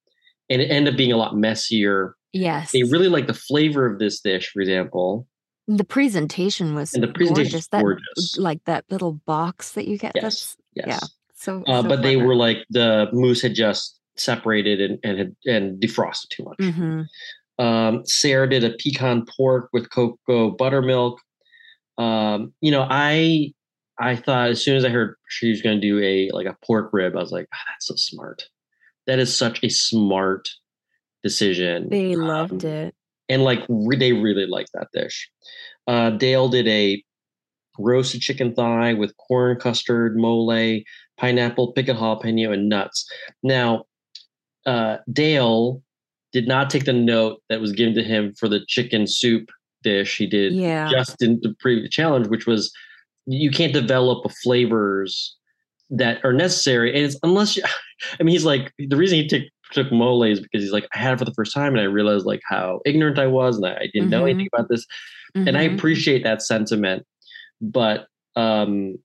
and 0.49 0.61
it 0.61 0.71
ended 0.71 0.95
up 0.95 0.99
being 0.99 1.13
a 1.13 1.17
lot 1.17 1.37
messier. 1.37 2.15
Yes. 2.33 2.73
They 2.73 2.83
really 2.85 3.09
like 3.09 3.27
the 3.27 3.35
flavor 3.35 3.87
of 3.87 3.99
this 3.99 4.21
dish, 4.21 4.51
for 4.51 4.61
example, 4.61 5.27
the 5.77 5.85
presentation 5.85 6.75
was 6.75 6.95
and 6.95 7.03
the 7.03 7.09
presentation 7.09 7.45
gorgeous. 7.53 7.69
That 7.69 7.83
gorgeous. 7.83 8.37
like 8.39 8.65
that 8.65 8.85
little 8.91 9.13
box 9.27 9.73
that 9.73 9.87
you 9.87 9.97
get. 9.99 10.13
Yes, 10.15 10.23
That's 10.23 10.57
yes. 10.75 10.87
yeah. 10.89 10.99
So, 11.35 11.63
Uh, 11.67 11.83
so 11.83 11.89
but 11.89 12.03
they 12.03 12.17
were 12.17 12.35
like 12.35 12.59
the 12.71 13.09
mousse 13.13 13.41
had 13.43 13.55
just 13.55 13.99
separated 14.17 14.81
and 14.81 14.99
and 15.05 15.19
had 15.19 15.37
and 15.47 15.81
defrosted 15.81 16.29
too 16.31 16.45
much. 16.45 16.59
Mhm. 16.59 17.07
Um, 17.59 18.05
Sarah 18.07 18.49
did 18.49 18.65
a 18.65 18.71
pecan 18.83 19.25
pork 19.27 19.69
with 19.73 19.91
cocoa 19.91 20.51
buttermilk. 20.51 21.21
Um, 21.99 22.53
you 22.61 22.71
know, 22.71 22.87
I 22.89 23.53
I 23.99 24.17
thought 24.17 24.51
as 24.51 24.65
soon 24.65 24.77
as 24.77 24.85
I 24.85 24.89
heard 24.89 25.15
she 25.29 25.51
was 25.51 25.61
going 25.63 25.81
to 25.81 25.87
do 25.87 26.03
a 26.03 26.31
like 26.33 26.47
a 26.47 26.57
pork 26.67 26.91
rib, 26.93 27.15
I 27.17 27.21
was 27.21 27.31
like, 27.33 27.47
"Ah, 27.55 27.59
that's 27.69 27.87
so 27.87 27.95
smart. 27.97 28.45
That 29.07 29.19
is 29.19 29.35
such 29.37 29.63
a 29.63 29.69
smart 29.69 30.49
decision. 31.23 31.89
They 31.91 32.17
loved 32.17 32.65
Um, 32.65 32.71
it. 32.71 32.95
and 33.29 33.45
like 33.45 33.61
re- 33.69 33.97
they 33.99 34.13
really 34.13 34.47
liked 34.47 34.71
that 34.75 34.89
dish. 34.93 35.31
Uh, 35.87 36.11
Dale 36.11 36.49
did 36.49 36.69
a 36.69 37.03
roasted 37.79 38.21
chicken 38.21 38.55
thigh 38.55 38.93
with 38.95 39.17
corn 39.17 39.59
custard, 39.59 40.17
mole, 40.17 40.81
pineapple, 41.17 41.73
pickled 41.73 41.97
jalapeno, 41.99 42.53
and 42.53 42.69
nuts. 42.69 43.09
Now, 43.43 43.85
uh, 44.67 44.99
Dale 45.13 45.83
did 46.33 46.47
not 46.47 46.71
take 46.71 46.85
the 46.85 46.93
note 46.93 47.43
that 47.49 47.61
was 47.61 47.73
given 47.73 47.95
to 47.95 48.03
him 48.05 48.35
for 48.39 48.49
the 48.49 48.61
chicken 48.69 49.07
soup 49.07 49.49
dish 49.83 50.19
he 50.19 50.27
did 50.27 50.53
Yeah. 50.53 50.91
just 50.91 51.23
in 51.23 51.41
the 51.43 51.55
previous 51.59 51.91
challenge, 51.91 52.29
which 52.29 52.47
was 52.47 52.73
you 53.27 53.51
can't 53.51 53.73
develop 53.73 54.31
flavors 54.43 55.37
that 55.91 56.25
are 56.25 56.33
necessary. 56.33 56.95
And 56.95 57.05
it's 57.07 57.17
unless 57.23 57.57
you, 57.57 57.63
I 58.21 58.23
mean, 58.23 58.33
he's 58.33 58.45
like, 58.45 58.73
the 58.79 58.97
reason 58.97 59.19
he 59.19 59.27
took, 59.27 59.43
took 59.73 59.91
mole 59.93 60.23
is 60.23 60.41
because 60.41 60.63
he's 60.63 60.73
like, 60.73 60.87
I 60.95 60.99
had 60.99 61.15
it 61.15 61.19
for 61.19 61.25
the 61.25 61.35
first 61.35 61.55
time 61.55 61.73
and 61.75 61.81
I 61.81 61.85
realized 61.85 62.27
like 62.27 62.41
how 62.45 62.81
ignorant 62.85 63.19
I 63.19 63.27
was 63.27 63.57
and 63.57 63.67
I, 63.67 63.75
I 63.75 63.89
didn't 63.93 64.11
know 64.11 64.23
Mhm. 64.23 64.31
anything 64.31 64.49
about 64.53 64.69
this. 64.69 64.87
And 65.35 65.57
I 65.57 65.69
Mhm. 65.69 65.75
appreciate 65.77 66.23
that 66.25 66.43
sentiment, 66.43 67.07
but 67.61 68.07
um, 68.37 68.97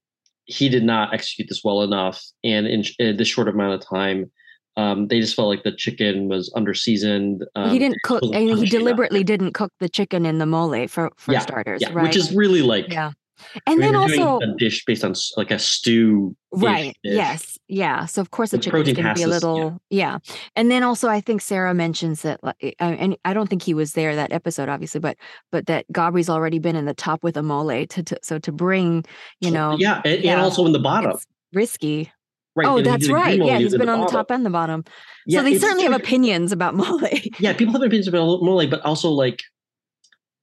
he 0.46 0.68
did 0.68 0.84
not 0.84 1.12
execute 1.12 1.48
this 1.48 1.62
well 1.64 1.82
enough. 1.82 2.22
And 2.44 2.66
in, 2.66 2.84
in 2.98 3.16
this 3.16 3.28
short 3.28 3.48
amount 3.48 3.74
of 3.74 3.88
time, 3.88 4.30
um, 4.76 5.08
they 5.08 5.20
just 5.20 5.34
felt 5.34 5.48
like 5.48 5.62
the 5.64 5.72
chicken 5.72 6.28
was 6.28 6.52
under 6.54 6.74
seasoned. 6.74 7.44
Um, 7.54 7.70
he 7.70 7.78
didn't 7.78 8.02
cook. 8.02 8.22
mean, 8.22 8.32
he 8.32 8.38
punishing 8.48 8.62
enough. 8.62 8.70
deliberately 8.70 9.24
didn't 9.24 9.52
cook 9.52 9.72
the 9.80 9.88
chicken 9.88 10.26
in 10.26 10.38
the 10.38 10.46
mole 10.46 10.86
for 10.86 11.10
for 11.16 11.32
Yeah, 11.32 11.40
starters, 11.40 11.80
yeah, 11.80 11.92
right? 11.92 12.04
which 12.04 12.16
is 12.16 12.34
really 12.34 12.62
like 12.62 12.92
yeah. 12.92 13.12
I 13.54 13.60
And 13.66 13.78
mean, 13.78 13.92
then 13.92 13.96
also, 13.96 14.38
a 14.40 14.54
dish 14.56 14.84
based 14.84 15.04
on 15.04 15.14
like 15.36 15.50
a 15.50 15.58
stew. 15.58 16.36
right? 16.52 16.96
Yes, 17.02 17.58
yeah. 17.68 18.06
So 18.06 18.20
of 18.20 18.30
course 18.30 18.50
the 18.50 18.56
The 18.58 18.62
chicken's 18.64 18.84
protein 18.88 18.94
going 19.02 19.14
to 19.14 19.14
be 19.14 19.22
a 19.22 19.26
s- 19.26 19.28
yeah. 19.42 19.48
little, 19.48 19.80
yeah. 19.90 20.18
And 20.54 20.70
then 20.70 20.82
also, 20.82 21.08
I 21.08 21.20
think 21.20 21.40
Sarah 21.42 21.74
mentions 21.74 22.22
that, 22.22 22.42
like, 22.42 22.56
eh, 22.62 22.72
I- 22.80 22.94
and 22.94 23.16
I 23.24 23.34
don't 23.34 23.48
think 23.48 23.62
he 23.62 23.74
was 23.74 23.92
there 23.92 24.14
that 24.16 24.32
episode, 24.32 24.68
obviously, 24.68 25.00
but 25.00 25.16
but 25.52 25.66
that 25.66 25.84
Gabri's 25.92 26.28
already 26.30 26.58
been 26.58 26.76
in 26.76 26.84
the 26.86 26.94
top 26.94 27.22
with 27.22 27.36
a 27.36 27.42
mole. 27.42 27.86
To, 27.86 28.02
to 28.02 28.18
so 28.22 28.38
to 28.38 28.52
bring, 28.52 29.04
you 29.40 29.50
know, 29.50 29.76
yeah, 29.78 30.00
and, 30.04 30.22
yeah, 30.24 30.32
and 30.32 30.40
also 30.42 30.64
in 30.66 30.72
the 30.72 30.78
bottom. 30.78 31.16
risky. 31.52 32.12
Right. 32.54 32.66
oh, 32.66 32.78
and 32.78 32.86
that's 32.86 33.02
did 33.02 33.10
a 33.10 33.12
green 33.12 33.22
right. 33.22 33.38
Yeah, 33.44 33.58
he's 33.58 33.76
been 33.76 33.90
on 33.90 34.00
the 34.00 34.06
top 34.06 34.30
and 34.30 34.46
the 34.46 34.48
bottom. 34.48 34.82
Yeah, 35.26 35.40
so 35.40 35.44
they 35.44 35.58
certainly 35.58 35.82
have 35.82 35.92
opinions 35.92 36.52
about 36.52 36.74
mole. 36.80 37.02
Yeah, 37.38 37.52
people 37.52 37.74
have 37.74 37.82
opinions 37.82 38.08
about 38.08 38.42
mole, 38.42 38.66
but 38.66 38.80
also 38.80 39.10
like 39.10 39.42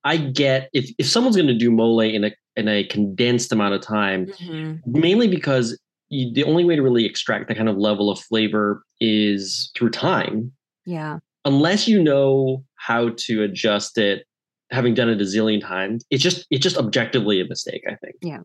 I 0.03 0.17
get 0.17 0.69
if 0.73 0.89
if 0.97 1.07
someone's 1.07 1.35
going 1.35 1.47
to 1.47 1.53
do 1.57 1.71
mole 1.71 1.99
in 2.01 2.23
a 2.25 2.31
in 2.55 2.67
a 2.67 2.83
condensed 2.85 3.51
amount 3.51 3.73
of 3.73 3.81
time, 3.81 4.27
Mhm. 4.41 4.81
mainly 4.85 5.27
because 5.27 5.79
you, 6.09 6.31
the 6.33 6.43
only 6.43 6.63
way 6.65 6.75
to 6.75 6.81
really 6.83 7.05
extract 7.05 7.47
that 7.47 7.57
kind 7.57 7.69
of 7.69 7.77
level 7.77 8.09
of 8.11 8.19
flavor 8.19 8.83
is 8.99 9.71
through 9.75 9.89
time. 9.89 10.51
Yeah. 10.85 11.19
Unless 11.45 11.87
you 11.87 12.01
know 12.03 12.63
how 12.75 13.09
to 13.17 13.41
adjust 13.43 13.97
it, 13.97 14.25
having 14.71 14.93
done 14.93 15.09
it 15.09 15.19
a 15.21 15.23
zillion 15.23 15.61
times, 15.61 16.05
it's 16.09 16.21
just 16.21 16.45
it's 16.51 16.61
just 16.63 16.77
objectively 16.77 17.39
a 17.41 17.45
mistake. 17.45 17.83
I 17.87 17.95
think. 17.95 18.15
Yeah. 18.21 18.41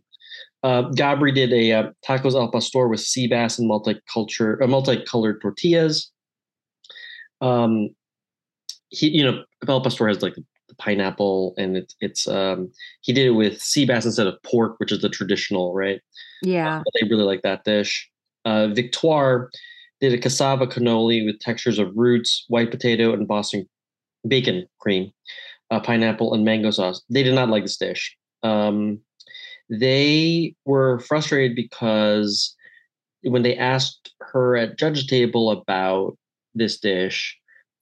Uh, 0.63 0.85
Gabri 0.91 1.33
did 1.35 1.53
a 1.53 1.73
uh, 1.73 1.91
tacos 2.07 2.35
al 2.35 2.51
pastor 2.51 2.89
with 2.89 3.01
sea 3.01 3.27
bass 3.29 3.59
and 3.59 3.71
multicultural, 3.71 4.61
uh, 4.63 4.67
multicolored 4.67 5.41
tortillas. 5.41 6.11
Um, 7.41 7.91
he, 8.89 9.09
you 9.09 9.25
know, 9.25 9.45
al 9.69 9.81
pastor 9.83 10.09
has 10.09 10.23
like 10.23 10.35
pineapple, 10.79 11.55
and 11.57 11.77
it's 11.77 11.95
it's 12.01 12.29
um, 12.29 12.71
he 13.03 13.13
did 13.13 13.27
it 13.27 13.31
with 13.31 13.61
sea 13.61 13.85
bass 13.85 14.05
instead 14.05 14.27
of 14.27 14.43
pork, 14.43 14.79
which 14.79 14.93
is 14.93 15.01
the 15.01 15.09
traditional, 15.09 15.75
right? 15.75 16.01
Yeah. 16.43 16.83
But 16.85 16.93
they 16.95 17.09
really 17.09 17.25
like 17.25 17.43
that 17.43 17.65
dish. 17.65 18.09
Uh, 18.45 18.69
Victoire 18.69 19.51
did 20.01 20.13
a 20.13 20.19
cassava 20.19 20.67
cannoli 20.67 21.25
with 21.25 21.41
textures 21.41 21.79
of 21.79 21.93
roots, 21.97 22.45
white 22.49 22.71
potato, 22.71 23.13
and 23.13 23.27
Boston 23.27 23.69
bacon 24.27 24.67
cream, 24.79 25.13
uh, 25.71 25.81
pineapple, 25.81 26.35
and 26.35 26.45
mango 26.45 26.71
sauce. 26.71 27.03
They 27.11 27.23
did 27.23 27.35
not 27.35 27.49
like 27.49 27.65
this 27.65 27.77
dish. 27.77 28.17
Um, 28.43 29.01
they 29.71 30.55
were 30.65 31.01
frustrated 31.01 31.55
because 31.57 32.55
when 33.23 33.43
they 33.43 33.57
asked 33.57 34.15
her 34.21 34.57
at 34.57 34.79
judge 34.79 35.07
table 35.07 35.51
about 35.51 36.17
this 36.55 36.79
dish, 36.79 37.37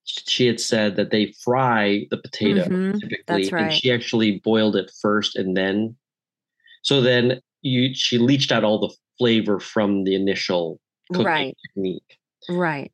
she 0.07 0.47
had 0.47 0.61
said 0.61 0.97
that 0.97 1.11
they 1.11 1.33
fry 1.43 2.07
the 2.11 2.17
potato 2.17 2.65
Mhm, 2.65 3.01
typically, 3.01 3.51
that's 3.51 3.53
and 3.53 3.73
she 3.73 3.91
actually 3.93 4.41
boiled 4.41 4.77
it 4.77 4.91
first 5.03 5.37
and 5.37 5.57
then. 5.57 5.97
So 6.83 7.01
then 7.01 7.41
you 7.63 7.95
she 7.95 8.19
leached 8.19 8.53
out 8.53 8.65
all 8.65 8.79
the 8.79 8.95
flavor 9.19 9.59
from 9.59 10.05
the 10.05 10.15
initial 10.15 10.81
cooking 11.13 11.27
Right. 11.27 11.57
technique. 11.69 12.19
Right. 12.49 12.93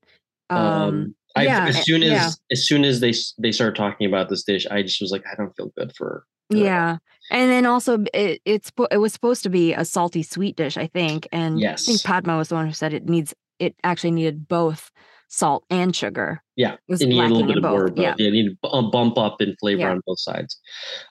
Um, 0.51 0.59
Um, 0.59 1.15
I, 1.37 1.45
yeah, 1.45 1.67
as 1.67 1.77
eh, 1.77 1.83
soon 1.83 2.03
as 2.03 2.11
yeah. 2.11 2.31
as 2.51 2.67
soon 2.67 2.85
as 2.85 3.01
they 3.01 3.13
they 3.39 3.53
started 3.53 3.77
talking 3.77 4.07
about 4.07 4.29
this 4.29 4.43
dish, 4.45 4.67
I 4.71 4.83
just 4.83 5.01
was 5.01 5.11
like, 5.13 5.25
I 5.31 5.35
don't 5.35 5.55
feel 5.57 5.73
good 5.77 5.95
for. 5.97 6.25
for 6.51 6.57
yeah. 6.57 6.99
And 7.31 7.51
then 7.51 7.67
also 7.67 8.05
it 8.15 8.41
it's 8.45 8.71
it 8.91 8.99
was 8.99 9.13
supposed 9.13 9.43
to 9.45 9.51
be 9.51 9.73
a 9.75 9.85
salty 9.85 10.23
sweet 10.23 10.57
dish, 10.57 10.77
I 10.77 10.87
think. 10.87 11.29
And 11.33 11.57
I 11.57 11.77
think 11.77 11.89
Yes. 11.89 12.03
Padma 12.03 12.37
was 12.37 12.49
the 12.49 12.55
one 12.55 12.67
who 12.67 12.73
said 12.73 12.93
it 12.95 13.09
needs 13.09 13.35
it 13.59 13.75
actually 13.85 14.11
needed 14.13 14.49
both 14.49 14.91
salt 15.33 15.65
and 15.71 15.97
sugar. 15.97 16.43
Yeah, 16.57 16.75
It 16.89 17.01
It 17.01 17.07
needed 17.07 17.25
a 17.31 17.35
little 17.35 17.47
bit 17.49 17.57
of 17.57 17.63
more 17.63 17.87
both. 17.87 17.97
both. 17.97 18.05
Yeah. 18.05 18.15
Yeah, 18.19 18.29
it 18.29 18.33
needed 18.33 18.59
a 18.65 18.83
bump 18.83 19.17
up 19.17 19.41
in 19.41 19.57
flavor 19.59 19.81
Yeah. 19.81 19.91
on 19.93 20.01
both 20.07 20.21
sides. 20.21 20.61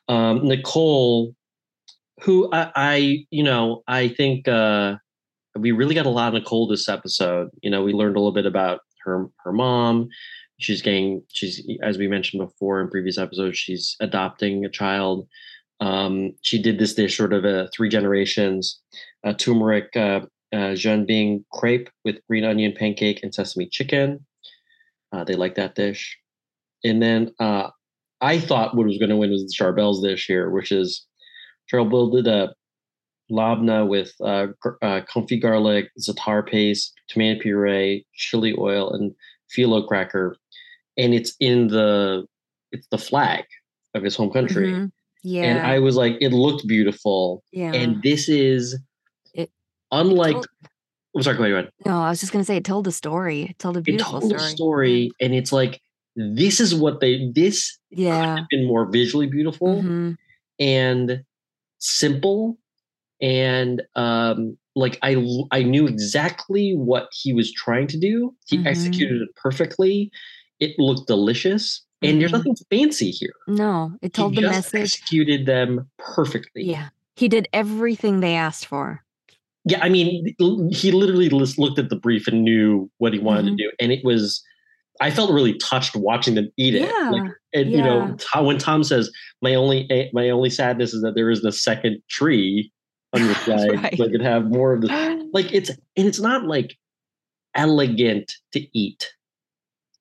Um, 0.08 0.48
Nicole, 0.48 1.36
who 2.22 2.48
I, 2.54 2.72
I, 2.76 3.26
you 3.32 3.44
know, 3.44 3.82
I 3.88 4.10
think 4.10 4.48
uh, 4.48 4.98
we 5.56 5.72
really 5.72 5.96
got 5.96 6.06
a 6.06 6.10
lot 6.10 6.28
of 6.28 6.36
Nicole 6.36 6.68
this 6.68 6.88
episode. 6.88 7.50
You 7.64 7.72
know, 7.72 7.84
we 7.84 7.94
learned 7.94 8.16
a 8.16 8.20
little 8.20 8.32
bit 8.32 8.46
about 8.46 8.82
her 9.06 9.28
her 9.44 9.52
mom. 9.52 10.08
She's 10.60 10.84
getting, 10.84 11.24
she's 11.34 11.68
as 11.82 11.98
we 11.98 12.08
mentioned 12.08 12.46
before 12.46 12.80
in 12.80 12.90
previous 12.92 13.18
episodes, 13.18 13.58
she's 13.58 13.96
adopting 14.02 14.64
a 14.66 14.70
child. 14.70 15.28
Um, 15.80 16.34
she 16.44 16.62
did 16.62 16.78
this 16.78 16.94
dish 16.94 17.18
sort 17.18 17.34
of 17.34 17.44
a 17.44 17.68
three 17.76 17.90
generations, 17.90 18.80
uh, 19.24 19.34
turmeric 19.34 19.98
uh, 19.98 20.20
uh, 20.54 20.74
jianbing 20.76 21.44
crepe 21.52 21.90
with 22.04 22.26
green 22.28 22.44
onion 22.44 22.74
pancake 22.78 23.22
and 23.24 23.34
sesame 23.34 23.68
chicken. 23.68 24.26
Uh, 25.12 25.24
they 25.24 25.36
like 25.36 25.56
that 25.56 25.76
dish. 25.76 26.18
And 26.84 27.02
then 27.02 27.34
uh, 27.40 27.70
I 28.22 28.40
thought 28.40 28.76
what 28.76 28.86
was 28.88 28.98
going 28.98 29.10
to 29.10 29.18
win 29.18 29.32
was 29.32 29.44
the 29.44 29.64
Charbel's 29.64 30.02
dish 30.02 30.26
here, 30.26 30.50
which 30.50 30.72
is 30.72 31.06
Charbel 31.72 32.12
did 32.12 32.28
a 32.28 32.54
labna 33.32 33.88
with 33.88 34.14
uh, 34.22 34.48
uh, 34.82 35.02
confit 35.02 35.42
garlic, 35.42 35.90
za'atar 36.00 36.46
paste, 36.46 36.94
tomato 37.08 37.42
puree, 37.42 38.06
chili 38.16 38.54
oil, 38.58 38.92
and 38.92 39.14
phyllo 39.56 39.88
cracker, 39.88 40.36
and 40.98 41.14
it's 41.14 41.36
in 41.40 41.68
the 41.68 42.26
it's 42.72 42.88
the 42.88 42.98
flag 42.98 43.46
of 43.94 44.04
his 44.04 44.16
home 44.16 44.32
country. 44.32 44.72
Mhm. 44.72 44.92
Yeah. 45.24 45.44
And 45.44 45.60
I 45.60 45.80
was 45.80 45.96
like, 45.96 46.18
it 46.20 46.30
looked 46.34 46.68
beautiful, 46.68 47.44
yeah. 47.52 47.74
and 47.74 48.02
this 48.02 48.28
is 48.28 48.78
unlike. 49.92 50.34
told- 50.34 50.48
I'm 51.16 51.24
sorry, 51.24 51.38
go 51.38 51.44
ahead. 51.44 51.70
no, 51.86 52.00
I 52.02 52.10
was 52.10 52.20
just 52.22 52.32
gonna 52.32 52.46
say 52.46 52.56
it 52.58 52.64
told 52.64 52.88
a 52.88 52.92
story. 52.92 53.44
It 53.44 53.60
told 53.60 53.76
a 53.76 53.80
It 53.80 53.84
beautiful 53.86 54.20
told 54.22 54.32
story. 54.32 54.42
a 54.42 54.50
story, 54.50 55.12
and 55.20 55.34
it's 55.34 55.52
like 55.52 55.82
this 56.16 56.60
is 56.60 56.74
what 56.76 57.00
they 57.02 57.30
this 57.34 57.78
Yeah. 57.90 58.40
been 58.50 58.66
more 58.66 58.90
visually 58.90 59.28
beautiful 59.28 59.82
Mhm. 59.84 60.18
and 60.60 61.24
simple 61.80 62.58
and 63.22 63.82
um 63.96 64.58
like 64.76 64.98
I 65.02 65.24
I 65.52 65.64
knew 65.64 65.88
exactly 65.88 66.74
what 66.76 67.08
he 67.12 67.34
was 67.34 67.52
trying 67.52 67.88
to 67.88 67.98
do 68.00 68.36
he 68.48 68.58
Mhm. 68.58 68.66
executed 68.68 69.22
it 69.22 69.30
perfectly 69.36 70.12
it 70.60 70.78
looked 70.78 71.08
delicious 71.08 71.82
and 72.02 72.20
there's 72.22 72.32
Mhm. 72.32 72.38
nothing 72.38 72.56
fancy 72.70 73.12
here 73.12 73.34
No, 73.48 73.94
it 74.02 74.14
told 74.14 74.34
he 74.36 74.42
the 74.42 74.48
message. 74.50 74.82
executed 74.82 75.46
them 75.46 75.90
perfectly 75.98 76.64
Yeah. 76.64 76.90
He 77.16 77.28
did 77.28 77.48
everything 77.54 78.20
they 78.22 78.34
asked 78.36 78.66
for. 78.66 79.04
Yeah 79.66 79.80
i 79.82 79.90
mean 79.90 80.26
he 80.72 80.92
literally 80.92 81.30
just 81.30 81.58
looked 81.60 81.78
at 81.80 81.90
the 81.90 81.96
brief 81.96 82.28
and 82.28 82.44
knew 82.44 82.90
what 82.98 83.14
he 83.14 83.20
wanted 83.20 83.46
Mhm. 83.46 83.58
to 83.58 83.64
do 83.64 83.72
and 83.80 83.92
it 83.92 84.04
was 84.04 84.44
i 85.00 85.10
felt 85.12 85.32
really 85.32 85.54
touched 85.60 85.96
watching 85.96 86.36
them 86.36 86.50
eat 86.58 86.76
it 86.76 86.82
Yeah. 86.82 87.10
like 87.12 87.24
and 87.54 87.72
you 87.72 87.82
know 87.82 88.16
when 88.42 88.58
tom 88.58 88.84
says 88.84 89.12
my 89.42 89.54
only 89.56 89.90
eh, 89.92 90.08
my 90.14 90.30
only 90.30 90.50
sadness 90.50 90.94
is 90.94 91.02
that 91.04 91.14
there 91.16 91.30
isn't 91.30 91.48
a 91.48 91.52
second 91.52 92.02
tree 92.10 92.72
on 93.14 93.24
your 93.26 93.36
side, 93.46 93.70
Right. 93.84 93.98
so 93.98 94.06
i 94.06 94.10
could 94.10 94.22
have 94.22 94.46
more 94.46 94.74
of 94.74 94.82
this 94.82 94.92
like 95.34 95.52
it's 95.54 95.70
and 95.70 96.08
it's 96.08 96.20
not 96.20 96.46
like 96.46 96.76
elegant 97.56 98.32
to 98.54 98.66
eat 98.78 99.12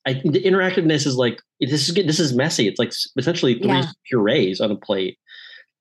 i 0.06 0.12
the 0.14 0.42
interactiveness 0.42 1.06
is 1.06 1.16
like 1.16 1.40
this 1.60 1.88
is 1.88 1.94
this 1.94 2.20
is 2.20 2.32
messy 2.34 2.68
it's 2.68 2.78
like 2.78 2.92
essentially 3.18 3.54
three 3.58 3.68
Yeah. 3.68 3.86
purees 4.08 4.60
on 4.60 4.70
a 4.70 4.76
plate 4.76 5.18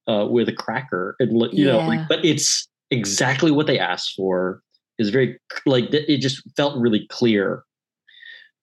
uh 0.08 0.26
with 0.30 0.50
a 0.50 0.54
cracker 0.54 1.16
and 1.20 1.32
you 1.54 1.66
know 1.66 1.78
like 1.80 2.00
but 2.10 2.24
it's 2.26 2.68
exactly 2.92 3.52
what 3.52 3.68
they 3.68 3.80
asked 3.80 4.14
for 4.16 4.62
is 4.98 5.10
very 5.10 5.38
like 5.66 5.86
it 5.94 6.18
just 6.18 6.42
felt 6.58 6.78
really 6.78 7.06
clear 7.10 7.64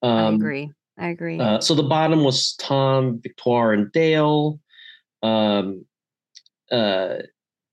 Um, 0.03 0.11
I 0.11 0.35
agree. 0.35 0.71
I 0.99 1.09
agree. 1.09 1.39
uh, 1.41 1.61
so 1.61 1.75
the 1.75 1.83
bottom 1.83 2.25
was 2.25 2.55
Tom, 2.57 3.21
Victoire, 3.23 3.73
and 3.73 3.91
Dale. 3.93 4.59
Um, 5.23 5.85
uh, 6.73 7.17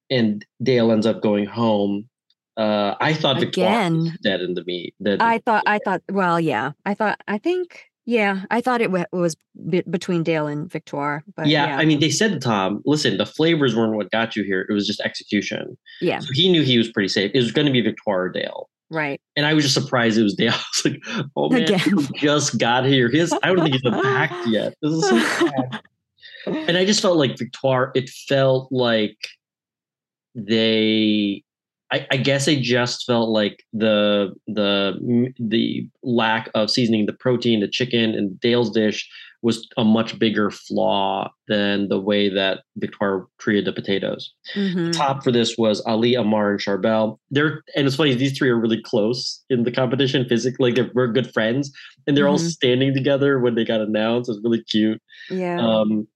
and 0.09 0.45
Dale 0.61 0.91
ends 0.91 1.05
up 1.05 1.21
going 1.21 1.45
home. 1.45 2.09
Uh, 2.57 2.95
I 2.99 3.13
thought 3.13 3.39
Victoire 3.39 3.67
was 3.91 4.05
Again. 4.07 4.17
dead 4.23 4.41
in 4.41 4.53
the 4.53 4.63
meat. 4.65 4.93
I 5.19 5.39
thought. 5.39 5.63
I 5.65 5.79
thought. 5.83 6.01
Well, 6.11 6.39
yeah. 6.39 6.71
I 6.85 6.93
thought. 6.93 7.19
I 7.27 7.37
think. 7.37 7.85
Yeah. 8.05 8.41
I 8.51 8.59
thought 8.61 8.81
it 8.81 8.91
wa- 8.91 9.05
was 9.11 9.35
be- 9.69 9.83
between 9.89 10.23
Dale 10.23 10.47
and 10.47 10.69
Victoire. 10.71 11.23
But 11.37 11.47
yeah, 11.47 11.67
yeah. 11.67 11.77
I 11.77 11.85
mean, 11.85 11.99
they 11.99 12.09
said 12.09 12.31
to 12.33 12.39
Tom, 12.39 12.81
"Listen, 12.85 13.17
the 13.17 13.25
flavors 13.25 13.75
weren't 13.75 13.93
what 13.95 14.11
got 14.11 14.35
you 14.35 14.43
here. 14.43 14.65
It 14.69 14.73
was 14.73 14.85
just 14.87 14.99
execution." 15.01 15.77
yeah. 16.01 16.19
So 16.19 16.27
he 16.33 16.51
knew 16.51 16.63
he 16.63 16.77
was 16.77 16.91
pretty 16.91 17.07
safe. 17.09 17.31
It 17.33 17.39
was 17.39 17.51
going 17.51 17.65
to 17.65 17.71
be 17.71 17.81
Victoire 17.81 18.23
or 18.23 18.29
Dale, 18.29 18.69
Right. 18.89 19.21
and 19.37 19.45
I 19.45 19.53
was 19.53 19.63
just 19.63 19.73
surprised 19.73 20.17
it 20.17 20.23
was 20.23 20.35
Dale. 20.35 20.51
I 20.53 20.63
was 20.83 20.85
like, 20.85 21.29
"Oh 21.37 21.49
man, 21.49 21.63
Again. 21.63 21.79
he 21.79 22.19
just 22.19 22.57
got 22.57 22.85
here. 22.85 23.09
He 23.09 23.19
has, 23.19 23.31
I 23.41 23.47
don't 23.47 23.59
think 23.61 23.73
he's 23.75 23.81
unpacked 23.85 24.47
yet." 24.47 24.73
This 24.81 24.91
is 24.93 25.07
so 25.09 25.19
sad. 25.19 25.81
and 26.47 26.77
I 26.77 26.83
just 26.85 27.01
felt 27.01 27.17
like 27.17 27.37
Victoire. 27.37 27.91
It 27.95 28.09
felt 28.09 28.69
like 28.71 29.17
they. 30.35 31.43
I, 31.93 32.07
I 32.11 32.17
guess 32.17 32.45
they 32.45 32.59
just 32.59 33.05
felt 33.05 33.29
like 33.29 33.63
the 33.71 34.33
the 34.47 35.31
the 35.39 35.87
lack 36.01 36.49
of 36.55 36.69
seasoning 36.71 37.05
the 37.05 37.13
protein, 37.13 37.59
the 37.59 37.67
chicken, 37.67 38.15
and 38.15 38.39
Dale's 38.39 38.71
dish 38.71 39.07
was 39.43 39.67
a 39.77 39.83
much 39.83 40.17
bigger 40.17 40.49
flaw 40.49 41.29
than 41.49 41.89
the 41.89 41.99
way 41.99 42.29
that 42.29 42.61
Victoire 42.77 43.27
treated 43.39 43.65
the 43.65 43.73
potatoes. 43.73 44.31
Mhm. 44.55 44.93
Top 44.93 45.21
for 45.23 45.31
this 45.33 45.57
was 45.57 45.81
Ali, 45.81 46.15
Amar, 46.15 46.51
and 46.51 46.59
Charbel. 46.61 47.17
They're 47.29 47.61
and 47.75 47.85
it's 47.85 47.95
funny 47.97 48.15
these 48.15 48.37
three 48.37 48.49
are 48.49 48.59
really 48.59 48.81
close 48.81 49.43
in 49.49 49.63
the 49.63 49.71
competition 49.71 50.25
physically. 50.27 50.69
Like 50.71 50.75
they're 50.75 50.91
we're 50.95 51.11
good 51.11 51.31
friends, 51.33 51.71
and 52.07 52.17
they're 52.17 52.27
all 52.27 52.37
Mhm. 52.39 52.49
standing 52.49 52.93
together 52.93 53.39
when 53.39 53.55
they 53.55 53.65
got 53.65 53.81
announced. 53.81 54.29
It's 54.29 54.39
really 54.43 54.63
cute. 54.63 54.99
Yeah. 55.29 55.59
Um, 55.59 56.07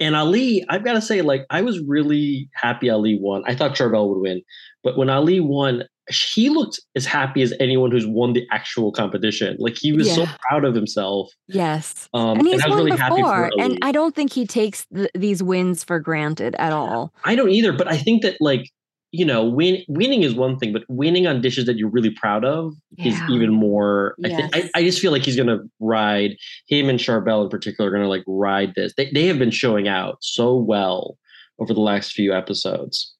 and 0.00 0.16
Ali, 0.16 0.64
I've 0.68 0.84
got 0.84 0.94
to 0.94 1.02
say, 1.02 1.22
like, 1.22 1.46
I 1.50 1.62
was 1.62 1.80
really 1.80 2.48
happy 2.54 2.90
Ali 2.90 3.18
won. 3.20 3.42
I 3.46 3.54
thought 3.54 3.72
Charbel 3.72 4.08
would 4.08 4.20
win, 4.20 4.42
but 4.82 4.96
when 4.96 5.08
Ali 5.08 5.40
won, 5.40 5.84
he 6.08 6.50
looked 6.50 6.80
as 6.96 7.06
happy 7.06 7.40
as 7.42 7.54
anyone 7.60 7.90
who's 7.90 8.06
won 8.06 8.34
the 8.34 8.46
actual 8.52 8.92
competition. 8.92 9.56
Like 9.58 9.76
he 9.76 9.92
was 9.92 10.12
so 10.12 10.26
proud 10.48 10.64
of 10.64 10.74
himself. 10.74 11.30
yes. 11.46 12.08
Um, 12.12 12.38
and 12.38 12.46
he's 12.46 12.62
I 12.62 12.68
was 12.68 12.76
won 12.76 12.84
really 12.84 12.98
happy 12.98 13.16
before, 13.16 13.50
for 13.56 13.62
and 13.62 13.78
I 13.82 13.92
don't 13.92 14.14
think 14.14 14.32
he 14.32 14.46
takes 14.46 14.86
th- 14.94 15.10
these 15.14 15.42
wins 15.42 15.82
for 15.82 15.98
granted 15.98 16.56
at 16.56 16.72
all. 16.72 17.14
I 17.24 17.34
don't 17.34 17.50
either, 17.50 17.72
but 17.72 17.88
I 17.88 17.96
think 17.96 18.22
that 18.22 18.36
like 18.40 18.70
you 19.14 19.24
know, 19.24 19.44
win 19.44 19.82
winning 19.88 20.22
is 20.24 20.34
one 20.34 20.58
thing, 20.58 20.72
but 20.72 20.82
winning 20.88 21.26
on 21.26 21.40
dishes 21.40 21.66
that 21.66 21.76
you're 21.76 21.88
really 21.90 22.10
proud 22.10 22.44
of 22.44 22.74
is 22.98 23.14
even 23.30 23.50
more. 23.52 24.14
I, 24.24 24.28
think, 24.28 24.56
I, 24.56 24.70
I 24.74 24.82
just 24.82 25.00
feel 25.00 25.12
like 25.12 25.22
he's 25.22 25.36
gonna 25.36 25.60
ride 25.80 26.36
him 26.66 26.88
and 26.88 26.98
Charbel 26.98 27.44
in 27.44 27.48
particular 27.48 27.88
are 27.90 27.92
gonna 27.92 28.08
like 28.08 28.24
ride 28.26 28.74
this. 28.74 28.92
They 28.96 29.10
they 29.12 29.26
have 29.26 29.38
been 29.38 29.50
showing 29.52 29.86
out 29.88 30.18
so 30.20 30.56
well 30.56 31.16
over 31.60 31.72
the 31.72 31.80
last 31.80 32.12
few 32.12 32.32
episodes. 32.34 33.12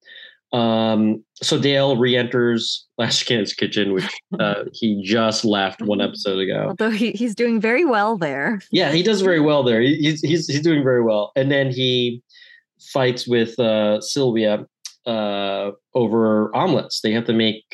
Um, 0.52 1.24
so 1.42 1.58
Dale 1.58 1.96
re-enters 1.96 2.86
Last 2.96 3.20
Chance 3.26 3.54
Kitchen, 3.54 3.92
which 3.92 4.08
uh, 4.38 4.64
he 4.72 5.02
just 5.02 5.44
left 5.44 5.82
one 5.82 6.00
episode 6.00 6.38
ago. 6.38 6.66
Although 6.68 6.90
he, 6.90 7.10
he's 7.12 7.34
doing 7.34 7.60
very 7.60 7.84
well 7.84 8.16
there. 8.16 8.60
Yeah, 8.70 8.92
he 8.92 9.02
does 9.02 9.20
very 9.20 9.40
well 9.40 9.62
there. 9.64 9.80
He- 9.80 9.96
He's 9.96 10.20
he's 10.20 10.46
he's 10.46 10.60
doing 10.60 10.82
very 10.84 11.02
well. 11.02 11.32
And 11.34 11.50
then 11.50 11.70
he 11.70 12.22
fights 12.92 13.26
with 13.26 13.58
uh, 13.58 14.00
Sylvia 14.00 14.64
uh, 15.06 15.70
over 15.94 16.54
omelets. 16.56 17.00
They 17.00 17.12
have 17.12 17.24
to 17.26 17.32
make 17.32 17.64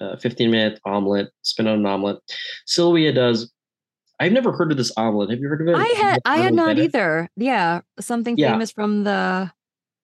a 0.00 0.18
15 0.18 0.50
minute 0.50 0.80
omelet, 0.84 1.28
spin 1.42 1.66
on 1.66 1.80
an 1.80 1.86
omelet. 1.86 2.18
Sylvia 2.66 3.12
does. 3.12 3.52
I've 4.18 4.32
never 4.32 4.52
heard 4.52 4.70
of 4.70 4.76
this 4.78 4.92
omelet. 4.96 5.30
Have 5.30 5.40
you 5.40 5.48
heard 5.48 5.62
of 5.62 5.68
it? 5.68 5.76
I 5.76 5.86
had 5.96 6.20
I 6.24 6.38
had 6.38 6.54
not 6.54 6.78
either. 6.78 7.28
Yeah, 7.36 7.80
something 7.98 8.36
Yeah. 8.36 8.52
famous 8.52 8.70
from 8.70 9.04
the 9.04 9.50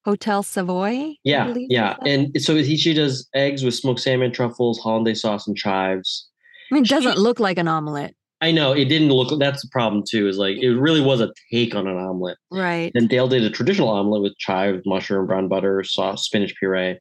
Hotel 0.05 0.43
Savoy. 0.43 1.15
Yeah, 1.25 1.53
yeah. 1.57 1.97
And 2.07 2.41
so 2.41 2.55
he 2.57 2.77
she 2.77 2.95
does 2.95 3.29
eggs 3.35 3.63
with 3.63 3.75
smoked 3.75 4.01
salmon, 4.01 4.33
truffles, 4.33 4.79
hollandaise 4.79 5.21
sauce, 5.21 5.47
and 5.47 5.57
chives. 5.57 6.29
I 6.71 6.75
mean, 6.75 6.85
it 6.85 6.89
doesn't 6.89 7.15
she- 7.15 7.19
look 7.19 7.41
like 7.41 7.59
an 7.59 7.69
omelet, 7.69 8.15
I 8.41 8.53
know 8.53 8.73
it 8.73 8.87
didn't 8.87 9.09
look. 9.09 9.39
That's 9.39 9.63
the 9.63 9.69
problem 9.71 10.05
too. 10.07 10.29
Is 10.29 10.37
like 10.39 10.59
it 10.59 10.75
really 10.75 11.01
was 11.01 11.21
a 11.21 11.33
take 11.51 11.75
on 11.75 11.87
an 11.87 11.97
omelet. 11.97 12.39
right? 12.51 12.93
And 12.95 13.09
Dale 13.09 13.29
did 13.29 13.45
a 13.45 13.51
traditional 13.51 13.89
omelet 13.89 14.23
with 14.23 14.37
chives, 14.39 14.83
mushroom, 14.85 15.27
brown 15.27 15.49
butter, 15.49 15.83
sauce, 15.83 16.25
spinach 16.25 16.55
puree. 16.57 16.99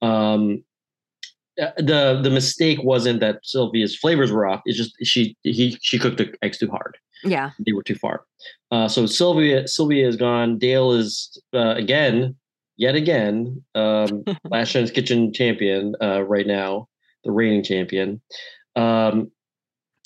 Um, 0.00 0.64
uh, 1.60 1.70
the 1.76 2.20
the 2.22 2.30
mistake 2.30 2.82
wasn't 2.82 3.20
that 3.20 3.40
Sylvia's 3.42 3.96
flavors 3.96 4.32
were 4.32 4.46
off. 4.46 4.62
It's 4.64 4.78
just 4.78 4.94
she 5.02 5.36
he 5.42 5.76
she 5.82 5.98
cooked 5.98 6.16
the 6.18 6.34
eggs 6.42 6.58
too 6.58 6.70
hard. 6.70 6.96
Yeah. 7.24 7.50
They 7.64 7.72
were 7.72 7.82
too 7.82 7.94
far. 7.94 8.24
Uh, 8.70 8.88
so 8.88 9.06
Sylvia 9.06 9.68
Sylvia 9.68 10.08
is 10.08 10.16
gone. 10.16 10.58
Dale 10.58 10.92
is 10.92 11.40
uh, 11.54 11.74
again, 11.76 12.34
yet 12.76 12.94
again, 12.94 13.62
um, 13.74 14.24
Last 14.44 14.72
Chance 14.72 14.90
Kitchen 14.90 15.32
champion 15.32 15.94
uh, 16.02 16.22
right 16.22 16.46
now, 16.46 16.88
the 17.24 17.30
reigning 17.30 17.62
champion. 17.62 18.20
Um, 18.74 19.30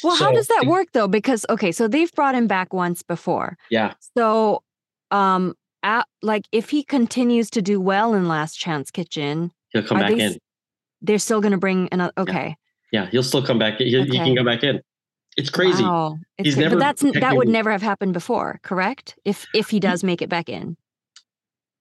Well, 0.02 0.16
how 0.16 0.32
does 0.32 0.46
that 0.48 0.66
work 0.66 0.88
though? 0.92 1.08
Because 1.08 1.46
okay, 1.48 1.72
so 1.72 1.88
they've 1.88 2.12
brought 2.12 2.34
him 2.34 2.46
back 2.46 2.72
once 2.72 3.02
before. 3.02 3.56
yeah, 3.70 3.94
So, 4.16 4.62
um, 5.10 5.54
at, 5.82 6.06
like 6.22 6.46
if 6.52 6.70
he 6.70 6.82
continues 6.82 7.50
to 7.50 7.62
do 7.62 7.80
well 7.80 8.14
in 8.14 8.28
Last 8.28 8.56
Chance 8.56 8.90
Kitchen, 8.90 9.52
he'll 9.70 9.82
come 9.82 9.98
back 9.98 10.16
they, 10.16 10.24
in. 10.24 10.38
They're 11.00 11.18
still 11.18 11.40
going 11.40 11.52
to 11.52 11.58
bring 11.58 11.88
another. 11.92 12.12
Okay, 12.18 12.56
Yeah, 12.92 13.06
he'll 13.10 13.22
still 13.22 13.42
come 13.42 13.58
back. 13.58 13.78
He, 13.78 13.90
he 13.90 14.18
can 14.18 14.36
come 14.36 14.46
back 14.46 14.62
in. 14.62 14.80
It's 15.36 15.50
crazy. 15.50 15.82
Wow, 15.82 16.18
it's 16.38 16.46
He's 16.46 16.56
never 16.56 16.76
but 16.76 16.80
that's 16.80 17.02
that 17.02 17.36
would 17.36 17.48
never 17.48 17.70
have 17.70 17.82
happened 17.82 18.14
before, 18.14 18.58
correct? 18.62 19.18
If 19.24 19.46
if 19.54 19.68
he 19.68 19.80
does 19.80 20.02
make 20.02 20.22
it 20.22 20.28
back 20.28 20.48
in, 20.48 20.76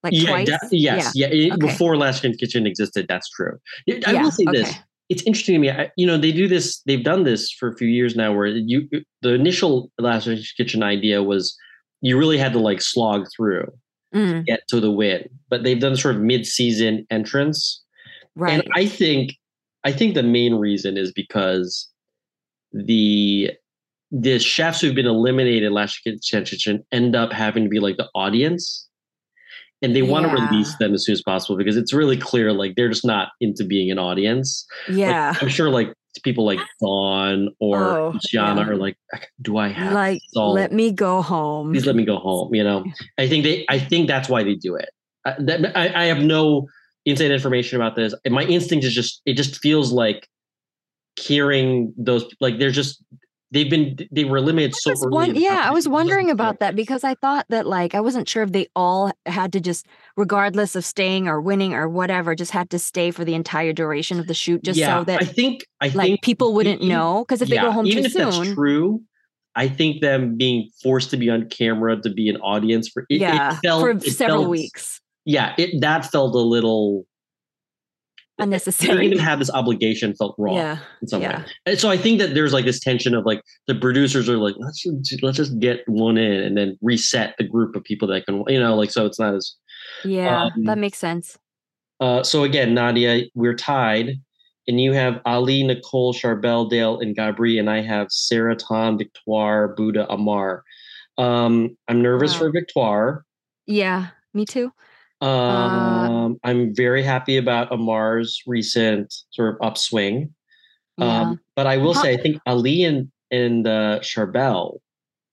like 0.02 0.12
yeah, 0.14 0.28
twice. 0.28 0.58
yes, 0.70 1.12
yeah. 1.14 1.28
it- 1.28 1.52
Okay. 1.52 1.66
Before 1.66 1.96
Last 1.96 2.22
Chance 2.22 2.36
Kitchen 2.36 2.66
existed, 2.66 3.06
that's 3.08 3.28
true. 3.30 3.58
I 3.88 4.12
Yeah, 4.12 4.22
will 4.22 4.30
say 4.30 4.44
okay. 4.48 4.58
this: 4.62 4.74
it's 5.08 5.22
interesting 5.22 5.54
to 5.54 5.58
me. 5.58 5.70
I, 5.70 5.90
you 5.96 6.06
know, 6.06 6.18
they 6.18 6.32
do 6.32 6.48
this. 6.48 6.80
They've 6.86 7.04
done 7.04 7.24
this 7.24 7.50
for 7.52 7.68
a 7.68 7.76
few 7.76 7.88
years 7.88 8.16
now. 8.16 8.32
Where 8.32 8.46
you, 8.46 8.88
the 9.22 9.34
initial 9.34 9.90
Last 9.98 10.28
Kitchen 10.56 10.82
idea 10.82 11.22
was 11.22 11.56
you 12.00 12.18
really 12.18 12.38
had 12.38 12.52
to 12.52 12.58
like 12.58 12.80
slog 12.80 13.26
through 13.36 13.66
Mm, 14.14 14.46
get 14.46 14.60
to 14.68 14.80
the 14.80 14.90
win, 14.90 15.28
but 15.50 15.64
they've 15.64 15.80
done 15.80 15.96
sort 15.96 16.14
of 16.14 16.22
mid-season 16.22 17.04
entrance, 17.10 17.82
right. 18.36 18.54
and 18.54 18.62
I 18.74 18.86
think, 18.86 19.34
I 19.82 19.90
think 19.92 20.14
the 20.14 20.22
main 20.22 20.54
reason 20.54 20.96
is 20.96 21.12
because 21.12 21.88
the 22.72 23.50
the 24.12 24.38
chefs 24.38 24.80
who've 24.80 24.94
been 24.94 25.06
eliminated 25.06 25.72
last 25.72 26.00
Kitchen 26.04 26.84
end 26.92 27.16
up 27.16 27.32
having 27.32 27.64
to 27.64 27.68
be 27.68 27.80
like 27.80 27.96
the 27.96 28.08
audience 28.14 28.85
and 29.82 29.94
they 29.94 30.02
want 30.02 30.24
to 30.26 30.32
Yeah. 30.36 30.48
release 30.50 30.76
them 30.78 30.94
as 30.94 31.04
soon 31.04 31.12
as 31.12 31.22
possible 31.22 31.56
because 31.56 31.76
it's 31.76 31.92
really 31.92 32.16
clear 32.16 32.52
like 32.52 32.74
they're 32.76 32.88
just 32.88 33.04
not 33.04 33.28
into 33.40 33.64
being 33.64 33.90
an 33.90 33.98
audience. 33.98 34.66
Like, 34.88 34.98
yeah. 34.98 35.34
I'm 35.40 35.48
sure 35.48 35.68
like 35.68 35.92
people 36.24 36.46
like 36.46 36.60
Dawn 36.80 37.50
or 37.60 37.78
Oh, 37.84 38.18
Gianna 38.26 38.62
yeah. 38.62 38.68
are 38.68 38.76
like, 38.76 38.96
do 39.42 39.58
I 39.58 39.68
have 39.68 39.92
like 39.92 40.20
let 40.34 40.72
me 40.72 40.90
go 40.92 41.20
home. 41.22 41.72
please 41.72 41.84
let 41.86 41.94
me 41.96 42.04
go 42.06 42.16
home? 42.16 42.54
You 42.54 42.64
know, 42.64 42.84
I 43.18 43.28
think 43.28 43.44
they, 43.44 43.66
I 43.68 43.78
think 43.78 44.08
that's 44.08 44.28
why 44.28 44.42
they 44.42 44.54
do 44.54 44.74
it. 44.76 44.88
I, 45.26 45.34
that, 45.40 45.76
I, 45.76 46.04
I 46.04 46.04
have 46.06 46.22
no 46.22 46.68
inside 47.04 47.30
information 47.30 47.76
about 47.76 47.96
this. 47.96 48.14
And 48.24 48.32
my 48.34 48.44
instinct 48.44 48.84
is 48.86 48.94
just, 48.94 49.20
it 49.26 49.34
just 49.34 49.58
feels 49.58 49.92
like 49.92 50.26
hearing 51.16 51.92
those, 51.96 52.24
like 52.40 52.58
they're 52.58 52.70
just, 52.70 53.02
they've 53.52 53.70
been, 53.70 53.96
they 54.10 54.24
were 54.24 54.40
limited 54.40 54.74
so 54.74 54.92
won- 55.08 55.34
yeah, 55.36 55.62
I 55.64 55.70
was 55.70 55.88
wondering 55.88 56.30
about 56.30 56.58
that 56.60 56.74
because 56.74 57.04
I 57.04 57.14
thought 57.14 57.46
that 57.48 57.66
like 57.66 57.94
I 57.94 58.00
wasn't 58.00 58.28
sure 58.28 58.42
if 58.42 58.52
they 58.52 58.68
all 58.74 59.12
had 59.24 59.52
to 59.52 59.60
just, 59.60 59.86
regardless 60.16 60.74
of 60.76 60.84
staying 60.84 61.28
or 61.28 61.40
winning 61.40 61.72
or 61.74 61.88
whatever, 61.88 62.34
just 62.34 62.50
had 62.52 62.70
to 62.70 62.78
stay 62.78 63.10
for 63.10 63.24
the 63.24 63.34
entire 63.34 63.72
duration 63.72 64.18
of 64.18 64.26
the 64.26 64.34
shoot, 64.34 64.64
just 64.64 64.78
yeah, 64.78 64.98
so 64.98 65.04
that 65.04 65.22
I 65.22 65.24
think, 65.24 65.64
I 65.80 65.86
like 65.88 66.06
think 66.06 66.22
people 66.22 66.54
wouldn't 66.54 66.80
even- 66.80 66.88
know. 66.88 67.24
Because 67.26 67.42
if 67.42 67.48
they 67.48 67.56
go 67.56 67.70
home 67.70 67.86
even 67.86 68.02
too 68.02 68.06
if 68.06 68.14
that's 68.14 68.36
soon, 68.36 68.54
true, 68.54 69.02
I 69.54 69.68
think 69.68 70.00
them 70.02 70.36
being 70.36 70.68
forced 70.82 71.10
to 71.10 71.16
be 71.16 71.30
on 71.30 71.48
camera 71.48 72.00
to 72.02 72.10
be 72.10 72.28
an 72.28 72.36
audience 72.38 72.88
for 72.88 73.06
it, 73.08 73.20
yeah, 73.20 73.54
it 73.54 73.60
felt, 73.62 73.80
for 73.80 74.00
several 74.10 74.40
felt- 74.42 74.50
weeks, 74.50 75.00
Yeah, 75.24 75.54
it 75.56 75.80
that 75.80 76.04
felt 76.10 76.34
a 76.34 76.38
little 76.38 77.06
unnecessary. 78.38 79.06
even 79.06 79.18
have 79.18 79.38
this 79.38 79.50
obligation 79.50 80.14
felt 80.14 80.34
wrong 80.38 80.56
Yeah, 80.56 80.78
in 81.02 81.08
some 81.08 81.22
yeah. 81.22 81.40
way. 81.40 81.44
And 81.66 81.78
so 81.78 81.88
I 81.88 81.96
think 81.96 82.18
that 82.20 82.34
there's 82.34 82.52
like 82.52 82.64
this 82.64 82.80
tension 82.80 83.14
of 83.14 83.24
like 83.24 83.40
the 83.66 83.74
producers 83.74 84.28
are 84.28 84.36
like 84.36 84.54
let's 84.58 84.82
just, 84.82 85.22
let's 85.22 85.36
just 85.38 85.58
get 85.58 85.80
one 85.88 86.16
in 86.18 86.40
and 86.42 86.56
then 86.56 86.78
reset 86.82 87.34
the 87.38 87.44
group 87.44 87.74
of 87.76 87.84
people 87.84 88.08
that 88.08 88.26
can 88.26 88.44
you 88.48 88.60
know 88.60 88.76
like 88.76 88.90
so 88.90 89.06
it's 89.06 89.18
not 89.18 89.34
as 89.34 89.54
yeah, 90.04 90.48
that 90.64 90.72
Um, 90.72 90.80
makes 90.80 90.98
sense. 90.98 91.38
uh 92.00 92.22
so 92.22 92.44
again 92.44 92.74
Nadia 92.74 93.24
we're 93.34 93.54
tied 93.54 94.20
and 94.68 94.80
you 94.80 94.92
have 94.92 95.20
Ali 95.24 95.62
Nicole 95.62 96.12
Charbel 96.12 96.68
Dale 96.68 96.98
and 97.00 97.16
Gabri 97.16 97.58
and 97.58 97.70
I 97.70 97.80
have 97.82 98.08
Sarah 98.10 98.56
Tom 98.56 98.98
Victoire 98.98 99.68
Buddha 99.68 100.06
Amar. 100.12 100.62
Um 101.18 101.76
I'm 101.88 102.02
nervous 102.02 102.32
Wow. 102.34 102.38
for 102.40 102.50
Victoire. 102.50 103.24
Yeah, 103.66 104.08
me 104.34 104.44
too. 104.44 104.72
Um 105.20 106.38
I'm 106.44 106.74
very 106.74 107.02
happy 107.02 107.36
about 107.36 107.72
Amar's 107.72 108.42
recent 108.46 109.14
sort 109.30 109.54
of 109.54 109.60
upswing. 109.66 110.34
Yeah, 110.98 111.20
Um, 111.22 111.40
but 111.54 111.66
I 111.66 111.76
will 111.76 111.94
How- 111.94 112.02
say, 112.02 112.14
I 112.14 112.16
think 112.16 112.40
Ali 112.46 112.84
and 112.84 113.10
and 113.30 113.66
uh, 113.66 113.98
Charbel, 114.02 114.78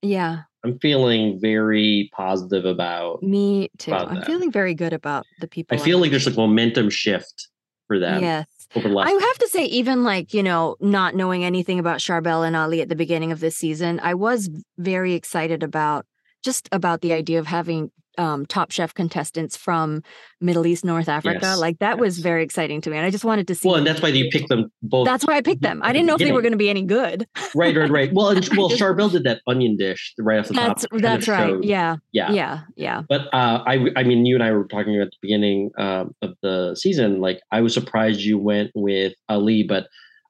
yeah, 0.02 0.42
I'm 0.64 0.80
feeling 0.80 1.40
very 1.40 2.10
positive 2.14 2.66
about. 2.66 3.22
me 3.22 3.70
too. 3.78 3.92
about 3.92 4.10
I'm 4.10 4.16
that. 4.16 4.26
feeling 4.26 4.52
very 4.52 4.74
good 4.74 4.94
about 4.94 5.26
the 5.40 5.48
people. 5.48 5.78
I 5.78 5.80
feel 5.82 6.00
like 6.00 6.10
there's 6.12 6.26
like 6.26 6.36
momentum 6.36 6.90
shift 6.90 7.50
for 7.88 8.00
them 8.00 8.22
yes. 8.22 8.48
over 8.76 8.88
the 8.90 8.94
last. 8.96 9.10
I 9.10 9.12
have 9.12 9.38
to 9.40 9.48
say, 9.48 9.66
even 9.66 10.04
like, 10.04 10.34
you 10.34 10.42
know, 10.42 10.76
not 10.80 11.16
knowing 11.16 11.44
anything 11.46 11.80
about 11.80 12.00
Charbel 12.00 12.46
and 12.46 12.56
Ali 12.56 12.82
at 12.82 12.90
the 12.90 12.96
beginning 12.96 13.32
of 13.32 13.40
this 13.40 13.56
season, 13.56 14.00
I 14.02 14.16
was 14.16 14.50
very 14.78 15.14
excited 15.14 15.62
about 15.64 16.06
just 16.44 16.68
about 16.72 17.02
the 17.02 17.14
idea 17.14 17.40
of 17.40 17.48
having 17.48 17.92
um, 18.18 18.46
top 18.46 18.72
chef 18.72 18.94
contestants 18.94 19.58
from 19.58 20.04
Middle 20.40 20.66
East, 20.68 20.86
North 20.86 21.10
Africa. 21.10 21.40
Yes, 21.42 21.60
Like 21.60 21.80
that 21.80 21.98
was 21.98 22.20
very 22.20 22.44
exciting 22.44 22.82
to 22.82 22.90
me. 22.90 22.98
And 22.98 23.06
I 23.06 23.10
just 23.10 23.24
wanted 23.26 23.48
to 23.48 23.56
see. 23.56 23.68
well, 23.68 23.78
and 23.78 23.88
that's 23.88 24.02
why 24.02 24.10
you 24.10 24.30
picked 24.30 24.50
them 24.50 24.72
both. 24.82 25.06
That's 25.06 25.26
why 25.26 25.36
I 25.38 25.42
picked 25.42 25.62
them. 25.62 25.82
I 25.84 25.92
didn't 25.94 26.06
know 26.08 26.14
if 26.16 26.20
they 26.20 26.32
were 26.32 26.42
going 26.42 26.52
to 26.52 26.58
be 26.58 26.70
any 26.70 26.84
good. 26.84 27.28
right, 27.56 27.76
right, 27.76 27.90
right. 27.90 28.14
Well, 28.14 28.30
and, 28.30 28.48
well, 28.58 28.70
Charbel 28.70 29.12
did 29.12 29.24
that 29.24 29.42
onion 29.48 29.78
dish 29.78 30.14
right 30.20 30.40
off 30.40 30.48
the 30.50 30.54
top. 30.54 30.68
That's 30.68 30.84
of 30.86 31.02
that's 31.02 31.28
right. 31.28 31.50
showed- 31.50 31.66
Yeah. 31.66 31.98
yeah, 32.12 32.32
Yeah. 32.32 32.60
Yeah. 32.76 33.02
But 33.08 33.34
uh, 33.34 33.64
I, 33.66 33.88
I 33.96 34.04
mean, 34.04 34.26
you 34.26 34.36
and 34.36 34.44
I 34.44 34.52
were 34.52 34.66
talking 34.66 35.00
at 35.02 35.10
the 35.12 35.18
beginning 35.22 35.72
um, 35.78 36.14
of 36.22 36.36
the 36.42 36.76
season. 36.76 37.22
Like, 37.22 37.42
I 37.52 37.62
was 37.62 37.74
surprised 37.74 38.22
you 38.22 38.38
went 38.38 38.72
with 38.76 39.14
Ali, 39.30 39.64
but 39.64 39.88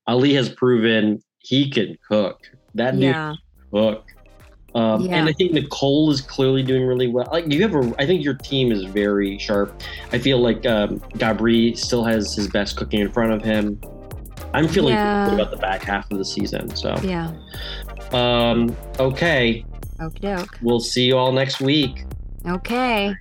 Ali 0.07 0.33
has 0.35 0.49
proven 0.49 1.21
he 1.39 1.69
can 1.69 1.97
cook. 2.07 2.39
That 2.75 2.91
dude 2.93 3.01
Yeah. 3.03 3.33
cook. 3.71 4.05
Um, 4.75 5.01
Yeah. 5.01 5.17
And 5.17 5.29
I 5.29 5.33
think 5.33 5.51
Nicole 5.53 6.09
is 6.11 6.21
clearly 6.21 6.63
doing 6.63 6.85
really 6.85 7.07
well. 7.07 7.27
Like 7.31 7.51
you 7.51 7.61
have 7.61 7.75
a, 7.75 7.93
I 7.99 8.05
think 8.05 8.23
your 8.23 8.33
team 8.33 8.71
is 8.71 8.85
very 8.85 9.37
sharp. 9.37 9.81
I 10.11 10.17
feel 10.17 10.39
like 10.39 10.65
um, 10.65 10.99
Gabri 11.15 11.77
still 11.77 12.03
has 12.03 12.33
his 12.35 12.47
best 12.47 12.75
cooking 12.77 12.99
in 13.01 13.11
front 13.11 13.31
of 13.33 13.43
him. 13.43 13.79
I'm 14.53 14.67
feeling 14.67 14.93
Yeah. 14.95 15.25
good 15.29 15.35
about 15.39 15.51
the 15.51 15.57
back 15.57 15.83
half 15.83 16.11
of 16.11 16.17
the 16.17 16.25
season. 16.25 16.75
So, 16.75 16.95
Yeah. 17.03 17.31
um, 18.11 18.75
okay, 18.99 19.65
Okie 19.99 20.21
doke. 20.21 20.59
we'll 20.61 20.79
see 20.79 21.05
you 21.05 21.17
all 21.17 21.31
next 21.31 21.59
week. 21.61 22.03
Okay. 22.47 23.13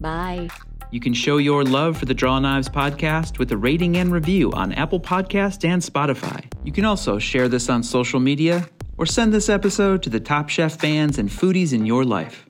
Bye. 0.00 0.48
You 0.90 1.00
can 1.00 1.12
show 1.12 1.36
your 1.36 1.64
love 1.64 1.98
for 1.98 2.06
the 2.06 2.14
Draw 2.14 2.38
Knives 2.38 2.68
podcast 2.68 3.38
with 3.38 3.52
a 3.52 3.56
rating 3.56 3.96
and 3.98 4.10
review 4.10 4.50
on 4.52 4.72
Apple 4.72 5.00
Podcast 5.00 5.68
and 5.68 5.82
Spotify. 5.82 6.44
You 6.64 6.72
can 6.72 6.84
also 6.86 7.18
share 7.18 7.48
this 7.48 7.68
on 7.68 7.82
social 7.82 8.20
media 8.20 8.66
or 8.98 9.06
send 9.06 9.32
this 9.32 9.48
episode 9.48 10.02
to 10.02 10.10
the 10.10 10.20
top 10.20 10.48
chef 10.48 10.78
fans 10.78 11.18
and 11.18 11.30
foodies 11.30 11.72
in 11.72 11.86
your 11.86 12.04
life. 12.04 12.47